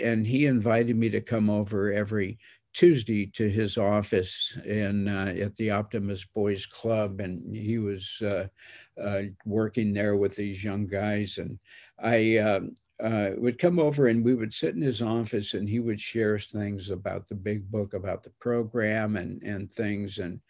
and 0.03 0.27
he 0.27 0.47
invited 0.47 0.97
me 0.97 1.09
to 1.11 1.21
come 1.21 1.51
over 1.51 1.93
every 1.93 2.39
Tuesday 2.73 3.27
to 3.27 3.49
his 3.49 3.77
office 3.77 4.57
in 4.65 5.09
uh, 5.09 5.35
at 5.41 5.57
the 5.57 5.71
Optimist 5.71 6.33
Boys 6.35 6.67
Club, 6.67 7.21
and 7.21 7.55
he 7.55 7.79
was 7.79 8.19
uh, 8.23 8.47
uh, 9.01 9.23
working 9.45 9.93
there 9.93 10.17
with 10.17 10.37
these 10.37 10.63
young 10.63 10.87
guys. 10.87 11.39
And 11.39 11.59
I 11.99 12.37
um, 12.39 12.77
uh, 13.03 13.31
would 13.37 13.59
come 13.59 13.79
over, 13.79 14.09
and 14.09 14.25
we 14.25 14.35
would 14.35 14.53
sit 14.53 14.75
in 14.75 14.81
his 14.83 15.03
office, 15.03 15.55
and 15.55 15.69
he 15.69 15.81
would 15.81 16.01
share 16.01 16.39
things 16.39 16.91
about 16.91 17.29
the 17.29 17.35
big 17.35 17.71
book, 17.71 17.95
about 17.95 18.23
the 18.23 18.31
program, 18.41 19.17
and 19.17 19.43
and 19.43 19.71
things, 19.71 20.19
and 20.19 20.41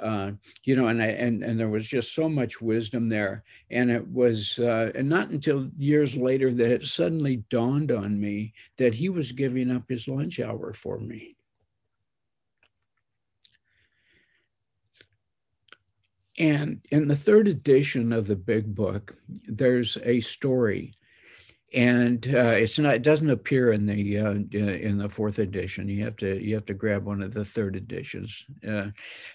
uh, 0.00 0.32
you 0.64 0.76
know, 0.76 0.88
and 0.88 1.02
I 1.02 1.06
and 1.06 1.42
and 1.42 1.58
there 1.58 1.68
was 1.68 1.86
just 1.86 2.14
so 2.14 2.28
much 2.28 2.60
wisdom 2.60 3.08
there. 3.08 3.44
And 3.70 3.90
it 3.90 4.06
was, 4.08 4.58
uh, 4.58 4.92
and 4.94 5.08
not 5.08 5.30
until 5.30 5.70
years 5.78 6.16
later 6.16 6.52
that 6.54 6.70
it 6.70 6.82
suddenly 6.84 7.44
dawned 7.50 7.92
on 7.92 8.18
me 8.20 8.54
that 8.76 8.94
he 8.94 9.08
was 9.08 9.32
giving 9.32 9.70
up 9.70 9.88
his 9.88 10.08
lunch 10.08 10.40
hour 10.40 10.72
for 10.72 10.98
me 10.98 11.36
And 16.38 16.80
in 16.90 17.08
the 17.08 17.16
third 17.16 17.48
edition 17.48 18.12
of 18.12 18.26
the 18.26 18.36
big 18.36 18.74
book, 18.74 19.16
there's 19.48 19.98
a 20.04 20.20
story, 20.20 20.94
and 21.74 22.26
uh, 22.34 22.54
it's 22.56 22.78
not. 22.78 22.94
It 22.94 23.02
doesn't 23.02 23.28
appear 23.28 23.72
in 23.72 23.84
the 23.84 24.18
uh, 24.18 24.30
in 24.32 24.96
the 24.96 25.08
fourth 25.08 25.38
edition. 25.38 25.86
You 25.88 26.02
have 26.04 26.16
to 26.16 26.42
you 26.42 26.54
have 26.54 26.64
to 26.66 26.74
grab 26.74 27.04
one 27.04 27.22
of 27.22 27.34
the 27.34 27.44
third 27.44 27.76
editions, 27.76 28.46
uh, 28.66 28.86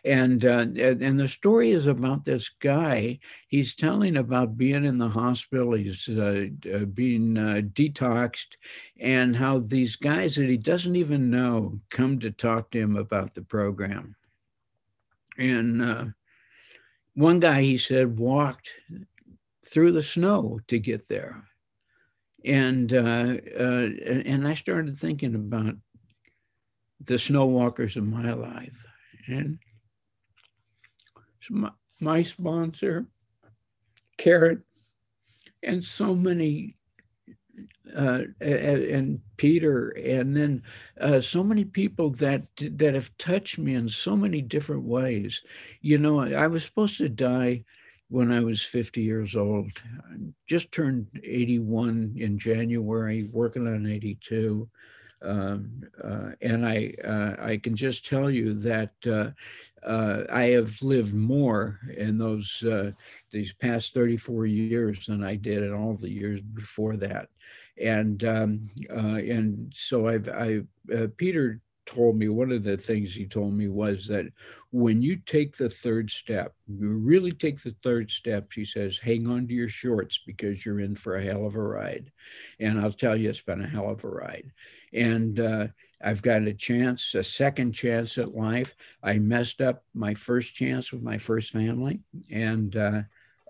and 0.04 0.44
uh, 0.44 0.66
and 0.76 1.20
the 1.20 1.28
story 1.28 1.72
is 1.72 1.86
about 1.86 2.26
this 2.26 2.50
guy. 2.50 3.20
He's 3.48 3.76
telling 3.76 4.18
about 4.18 4.58
being 4.58 4.84
in 4.84 4.98
the 4.98 5.10
hospital. 5.10 5.74
He's 5.74 6.10
uh, 6.10 6.48
uh, 6.74 6.86
being 6.86 7.36
detoxed, 7.36 8.58
and 9.00 9.36
how 9.36 9.60
these 9.60 9.96
guys 9.96 10.36
that 10.36 10.50
he 10.50 10.58
doesn't 10.58 10.96
even 10.96 11.30
know 11.30 11.80
come 11.90 12.20
to 12.20 12.32
talk 12.32 12.72
to 12.72 12.80
him 12.80 12.96
about 12.96 13.36
the 13.36 13.44
program, 13.44 14.16
and 15.38 16.14
one 17.14 17.40
guy, 17.40 17.62
he 17.62 17.78
said, 17.78 18.18
walked 18.18 18.72
through 19.64 19.92
the 19.92 20.02
snow 20.02 20.60
to 20.68 20.80
get 20.80 21.08
there. 21.10 21.44
And, 22.46 22.94
uh, 22.94 23.36
uh, 23.60 23.90
and 24.26 24.48
I 24.48 24.54
started 24.54 24.98
thinking 24.98 25.36
about 25.36 25.76
the 27.04 27.18
snow 27.18 27.46
walkers 27.46 27.98
of 27.98 28.06
my 28.06 28.34
life. 28.34 28.86
And 29.28 29.60
so 31.42 31.54
my, 31.56 31.72
my 32.00 32.24
sponsor, 32.24 33.06
Carrot, 34.18 34.60
and 35.62 35.84
so 35.84 36.14
many 36.14 36.76
uh, 37.96 38.24
and 38.42 39.22
Peter, 39.38 39.90
and 39.90 40.36
then 40.36 40.64
uh, 41.00 41.22
so 41.22 41.44
many 41.44 41.64
people 41.64 42.10
that 42.10 42.48
that 42.58 42.96
have 42.96 43.16
touched 43.18 43.60
me 43.60 43.76
in 43.76 43.88
so 43.88 44.16
many 44.16 44.42
different 44.42 44.84
ways. 44.84 45.42
You 45.82 45.98
know, 45.98 46.22
I 46.22 46.48
was 46.48 46.64
supposed 46.64 46.98
to 46.98 47.10
die 47.10 47.66
when 48.14 48.32
I 48.32 48.42
was 48.42 48.64
50 48.64 49.02
years 49.02 49.36
old. 49.36 49.72
I 50.08 50.18
just 50.48 50.72
turned 50.72 51.08
81 51.24 52.14
in 52.16 52.38
January, 52.38 53.28
working 53.32 53.66
on 53.66 53.88
82. 53.88 54.70
Um, 55.24 55.82
uh, 56.04 56.30
and 56.40 56.64
I 56.64 56.94
uh, 57.04 57.36
I 57.40 57.58
can 57.58 57.76
just 57.76 58.06
tell 58.06 58.30
you 58.30 58.54
that 58.56 58.92
uh, 59.08 59.32
uh 59.84 60.26
I 60.30 60.44
have 60.58 60.80
lived 60.84 61.16
more 61.16 61.80
in 61.98 62.18
those 62.20 62.62
uh, 62.64 62.92
these 63.32 63.54
past 63.54 63.96
34 63.96 64.46
years 64.46 65.08
than 65.08 65.24
I 65.24 65.36
did 65.36 65.64
in 65.64 65.74
all 65.74 65.96
the 65.96 66.12
years 66.12 66.42
before 66.42 66.98
that 66.98 67.30
and 67.82 68.24
um, 68.26 68.70
uh, 68.92 69.22
and 69.38 69.72
so 69.74 70.10
I've 70.10 70.28
I 70.28 70.64
Peter 71.16 71.62
told 71.86 72.18
me 72.18 72.30
one 72.30 72.52
of 72.52 72.64
the 72.64 72.78
things 72.78 73.14
he 73.14 73.26
told 73.26 73.54
me 73.54 73.68
was 73.68 74.08
that 74.08 74.26
when 74.72 75.02
you 75.02 75.18
take 75.18 75.56
the 75.56 75.70
third 75.70 76.10
step, 76.10 76.54
you 76.68 76.90
really 76.90 77.32
take 77.32 77.62
the 77.62 77.76
third 77.84 78.10
step, 78.10 78.52
she 78.52 78.66
says, 78.66 78.98
hang 78.98 79.28
on 79.28 79.48
to 79.48 79.54
your 79.54 79.70
shorts 79.70 80.20
because 80.26 80.66
you're 80.66 80.80
in 80.80 80.96
for 80.96 81.18
a 81.18 81.24
hell 81.24 81.46
of 81.46 81.56
a 81.56 81.62
ride. 81.62 82.12
And 82.60 82.80
I'll 82.80 82.92
tell 82.92 83.16
you, 83.16 83.30
it's 83.30 83.42
been 83.42 83.62
a 83.62 83.68
hell 83.68 83.90
of 83.90 84.04
a 84.04 84.10
ride. 84.10 84.52
And 84.94 85.40
uh, 85.40 85.68
I've 86.04 86.22
got 86.22 86.44
a 86.44 86.54
chance, 86.54 87.16
a 87.16 87.24
second 87.24 87.74
chance 87.74 88.18
at 88.18 88.36
life. 88.36 88.76
I 89.02 89.20
messed 89.20 89.62
up 89.62 89.84
my 89.94 90.14
first 90.14 90.56
chance 90.56 90.92
with 90.92 91.02
my 91.02 91.18
first 91.18 91.52
family. 91.52 92.02
And 92.32 92.76
uh, 92.76 93.02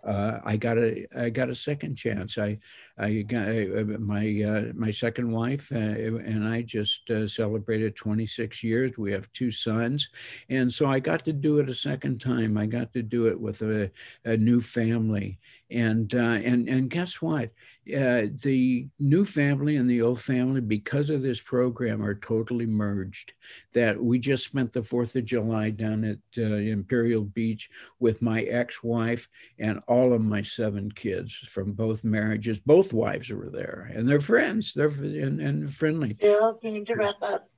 uh, 0.05 0.39
I 0.43 0.57
got 0.57 0.77
a 0.77 1.05
I 1.15 1.29
got 1.29 1.49
a 1.49 1.55
second 1.55 1.95
chance. 1.95 2.37
I 2.37 2.59
I 2.97 3.21
got 3.21 3.47
uh, 3.47 3.97
my 3.99 4.43
uh, 4.43 4.73
my 4.73 4.91
second 4.91 5.31
wife 5.31 5.71
uh, 5.71 5.77
and 5.77 6.47
I 6.47 6.61
just 6.61 7.09
uh, 7.09 7.27
celebrated 7.27 7.95
26 7.95 8.63
years. 8.63 8.97
We 8.97 9.11
have 9.13 9.31
two 9.33 9.51
sons, 9.51 10.09
and 10.49 10.71
so 10.71 10.87
I 10.87 10.99
got 10.99 11.23
to 11.25 11.33
do 11.33 11.59
it 11.59 11.69
a 11.69 11.73
second 11.73 12.19
time. 12.19 12.57
I 12.57 12.65
got 12.65 12.93
to 12.93 13.01
do 13.01 13.27
it 13.27 13.39
with 13.39 13.61
a, 13.61 13.91
a 14.25 14.37
new 14.37 14.61
family, 14.61 15.39
and 15.73 16.13
uh, 16.13 16.17
and 16.17 16.69
and 16.69 16.89
guess 16.89 17.21
what? 17.21 17.49
Uh, 17.88 18.27
the 18.43 18.88
new 18.99 19.25
family 19.25 19.75
and 19.75 19.89
the 19.89 20.01
old 20.01 20.21
family, 20.21 20.62
because 20.62 21.09
of 21.09 21.21
this 21.21 21.41
program, 21.41 22.01
are 22.01 22.15
totally 22.15 22.65
merged. 22.65 23.33
That 23.73 24.01
we 24.01 24.19
just 24.19 24.45
spent 24.45 24.71
the 24.71 24.83
Fourth 24.83 25.15
of 25.15 25.25
July 25.25 25.71
down 25.71 26.03
at 26.03 26.19
uh, 26.38 26.55
Imperial 26.55 27.23
Beach 27.23 27.69
with 27.99 28.21
my 28.21 28.43
ex-wife 28.43 29.27
and 29.59 29.83
all 29.88 30.13
of 30.13 30.21
my 30.21 30.43
seven 30.43 30.91
kids 30.91 31.33
from 31.33 31.73
both 31.73 32.03
marriages. 32.03 32.59
Both 32.59 32.93
wives 32.93 33.29
were 33.29 33.49
there, 33.49 33.91
and 33.93 34.07
they're 34.07 34.21
friends. 34.21 34.73
They're 34.73 34.88
and, 34.88 35.41
and 35.41 35.73
friendly. 35.73 36.15
Yeah, 36.21 36.51
need 36.62 36.88
to 36.88 36.95
wrap 36.95 37.21
up. 37.21 37.49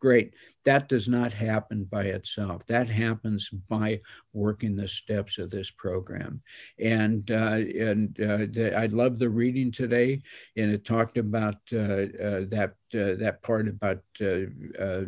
Great. 0.00 0.34
That 0.64 0.88
does 0.88 1.08
not 1.08 1.32
happen 1.32 1.84
by 1.84 2.04
itself. 2.04 2.64
That 2.66 2.88
happens 2.88 3.48
by 3.48 4.00
working 4.32 4.76
the 4.76 4.86
steps 4.86 5.38
of 5.38 5.50
this 5.50 5.70
program. 5.70 6.40
And 6.78 7.28
uh, 7.30 7.62
and 7.80 8.20
uh, 8.20 8.46
the, 8.50 8.74
I 8.76 8.86
love 8.86 9.18
the 9.18 9.30
reading 9.30 9.72
today, 9.72 10.22
and 10.56 10.70
it 10.70 10.84
talked 10.84 11.16
about 11.16 11.56
uh, 11.72 11.76
uh 11.76 12.44
that 12.50 12.74
uh, 12.94 13.14
that 13.18 13.40
part 13.42 13.66
about 13.66 14.02
uh, 14.20 15.04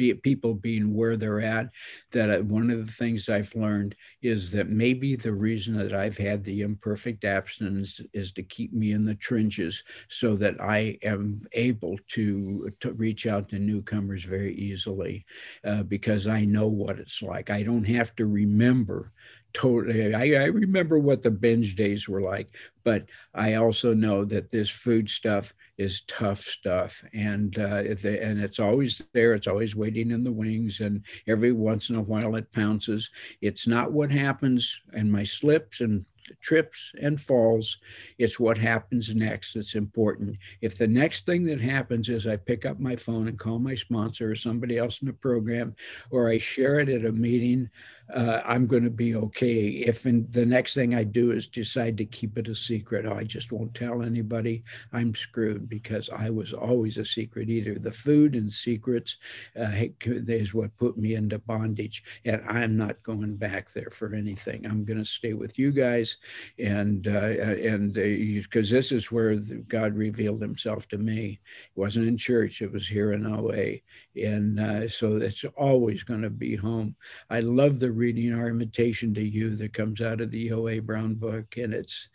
be 0.00 0.14
people 0.14 0.54
being 0.54 0.94
where 0.94 1.18
they're 1.18 1.42
at, 1.42 1.68
that 2.12 2.42
one 2.46 2.70
of 2.70 2.86
the 2.86 2.92
things 2.92 3.28
I've 3.28 3.54
learned 3.54 3.94
is 4.22 4.50
that 4.52 4.70
maybe 4.70 5.14
the 5.14 5.34
reason 5.34 5.76
that 5.76 5.92
I've 5.92 6.16
had 6.16 6.42
the 6.42 6.62
imperfect 6.62 7.24
abstinence 7.24 8.00
is 8.14 8.32
to 8.32 8.42
keep 8.42 8.72
me 8.72 8.92
in 8.92 9.04
the 9.04 9.14
trenches 9.14 9.82
so 10.08 10.36
that 10.36 10.58
I 10.58 10.98
am 11.02 11.42
able 11.52 11.98
to, 12.12 12.70
to 12.80 12.92
reach 12.94 13.26
out 13.26 13.50
to 13.50 13.58
newcomers 13.58 14.24
very 14.24 14.54
easily 14.54 15.26
uh, 15.66 15.82
because 15.82 16.26
I 16.26 16.46
know 16.46 16.68
what 16.68 16.98
it's 16.98 17.20
like. 17.20 17.50
I 17.50 17.62
don't 17.62 17.84
have 17.84 18.16
to 18.16 18.24
remember 18.24 19.12
totally 19.52 20.14
I, 20.14 20.42
I, 20.42 20.44
remember 20.46 20.98
what 20.98 21.22
the 21.22 21.30
binge 21.30 21.74
days 21.74 22.08
were 22.08 22.20
like 22.20 22.48
but 22.84 23.04
i 23.34 23.54
also 23.54 23.94
know 23.94 24.24
that 24.24 24.50
this 24.50 24.70
food 24.70 25.08
stuff 25.08 25.54
is 25.78 26.02
tough 26.02 26.40
stuff 26.40 27.02
and 27.12 27.58
uh, 27.58 27.82
and 27.82 28.40
it's 28.40 28.60
always 28.60 29.02
there 29.12 29.34
it's 29.34 29.46
always 29.46 29.74
waiting 29.74 30.10
in 30.10 30.24
the 30.24 30.32
wings 30.32 30.80
and 30.80 31.02
every 31.26 31.52
once 31.52 31.90
in 31.90 31.96
a 31.96 32.02
while 32.02 32.36
it 32.36 32.52
pounces 32.52 33.10
it's 33.40 33.66
not 33.66 33.92
what 33.92 34.10
happens 34.10 34.80
in 34.92 35.10
my 35.10 35.22
slips 35.22 35.80
and 35.80 36.04
trips 36.40 36.92
and 37.00 37.20
falls. 37.20 37.78
It's 38.18 38.38
what 38.38 38.58
happens 38.58 39.14
next 39.14 39.54
that's 39.54 39.74
important. 39.74 40.36
If 40.60 40.76
the 40.76 40.86
next 40.86 41.26
thing 41.26 41.44
that 41.44 41.60
happens 41.60 42.08
is 42.08 42.26
I 42.26 42.36
pick 42.36 42.64
up 42.64 42.78
my 42.78 42.96
phone 42.96 43.28
and 43.28 43.38
call 43.38 43.58
my 43.58 43.74
sponsor 43.74 44.30
or 44.30 44.36
somebody 44.36 44.78
else 44.78 45.00
in 45.02 45.06
the 45.06 45.12
program, 45.12 45.74
or 46.10 46.28
I 46.28 46.38
share 46.38 46.80
it 46.80 46.88
at 46.88 47.04
a 47.04 47.12
meeting, 47.12 47.70
uh, 48.14 48.42
I'm 48.44 48.66
going 48.66 48.84
to 48.84 48.90
be 48.90 49.14
okay. 49.14 49.68
If 49.68 50.06
in, 50.06 50.26
the 50.30 50.44
next 50.44 50.74
thing 50.74 50.94
I 50.94 51.04
do 51.04 51.32
is 51.32 51.46
decide 51.46 51.96
to 51.98 52.04
keep 52.04 52.38
it 52.38 52.48
a 52.48 52.54
secret, 52.54 53.06
oh, 53.06 53.14
I 53.14 53.24
just 53.24 53.52
won't 53.52 53.74
tell 53.74 54.02
anybody, 54.02 54.64
I'm 54.92 55.14
screwed 55.14 55.68
because 55.68 56.10
I 56.10 56.30
was 56.30 56.52
always 56.52 56.98
a 56.98 57.04
secret 57.04 57.48
eater. 57.48 57.78
The 57.78 57.92
food 57.92 58.34
and 58.34 58.52
secrets 58.52 59.18
uh, 59.58 59.70
is 60.04 60.54
what 60.54 60.76
put 60.76 60.96
me 60.96 61.14
into 61.14 61.38
bondage, 61.38 62.02
and 62.24 62.42
I'm 62.48 62.76
not 62.76 63.02
going 63.02 63.36
back 63.36 63.72
there 63.72 63.90
for 63.92 64.14
anything. 64.14 64.66
I'm 64.66 64.84
going 64.84 64.98
to 64.98 65.04
stay 65.04 65.34
with 65.34 65.58
you 65.58 65.72
guys, 65.72 66.16
and 66.58 67.06
uh, 67.06 67.10
and 67.10 67.94
because 67.94 68.72
uh, 68.72 68.76
this 68.76 68.92
is 68.92 69.12
where 69.12 69.36
God 69.68 69.94
revealed 69.94 70.42
Himself 70.42 70.88
to 70.88 70.98
me. 70.98 71.40
It 71.74 71.78
wasn't 71.78 72.08
in 72.08 72.16
church; 72.16 72.62
it 72.62 72.72
was 72.72 72.88
here 72.88 73.12
in 73.12 73.26
OA, 73.26 73.80
and 74.16 74.60
uh, 74.60 74.88
so 74.88 75.16
it's 75.16 75.44
always 75.56 76.02
going 76.02 76.22
to 76.22 76.30
be 76.30 76.56
home. 76.56 76.96
I 77.28 77.40
love 77.40 77.78
the 77.78 77.92
reading 77.92 78.34
our 78.34 78.48
invitation 78.48 79.14
to 79.14 79.22
you 79.22 79.56
that 79.56 79.72
comes 79.72 80.00
out 80.00 80.20
of 80.20 80.30
the 80.30 80.52
OA 80.52 80.80
Brown 80.80 81.14
book, 81.14 81.56
and 81.56 81.72
it's 81.72 82.08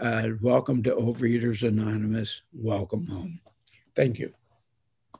uh, 0.00 0.28
welcome 0.40 0.82
to 0.84 0.94
Overeaters 0.94 1.66
Anonymous. 1.66 2.42
Welcome 2.52 3.06
home. 3.06 3.40
Thank 3.94 4.18
you. 4.18 4.37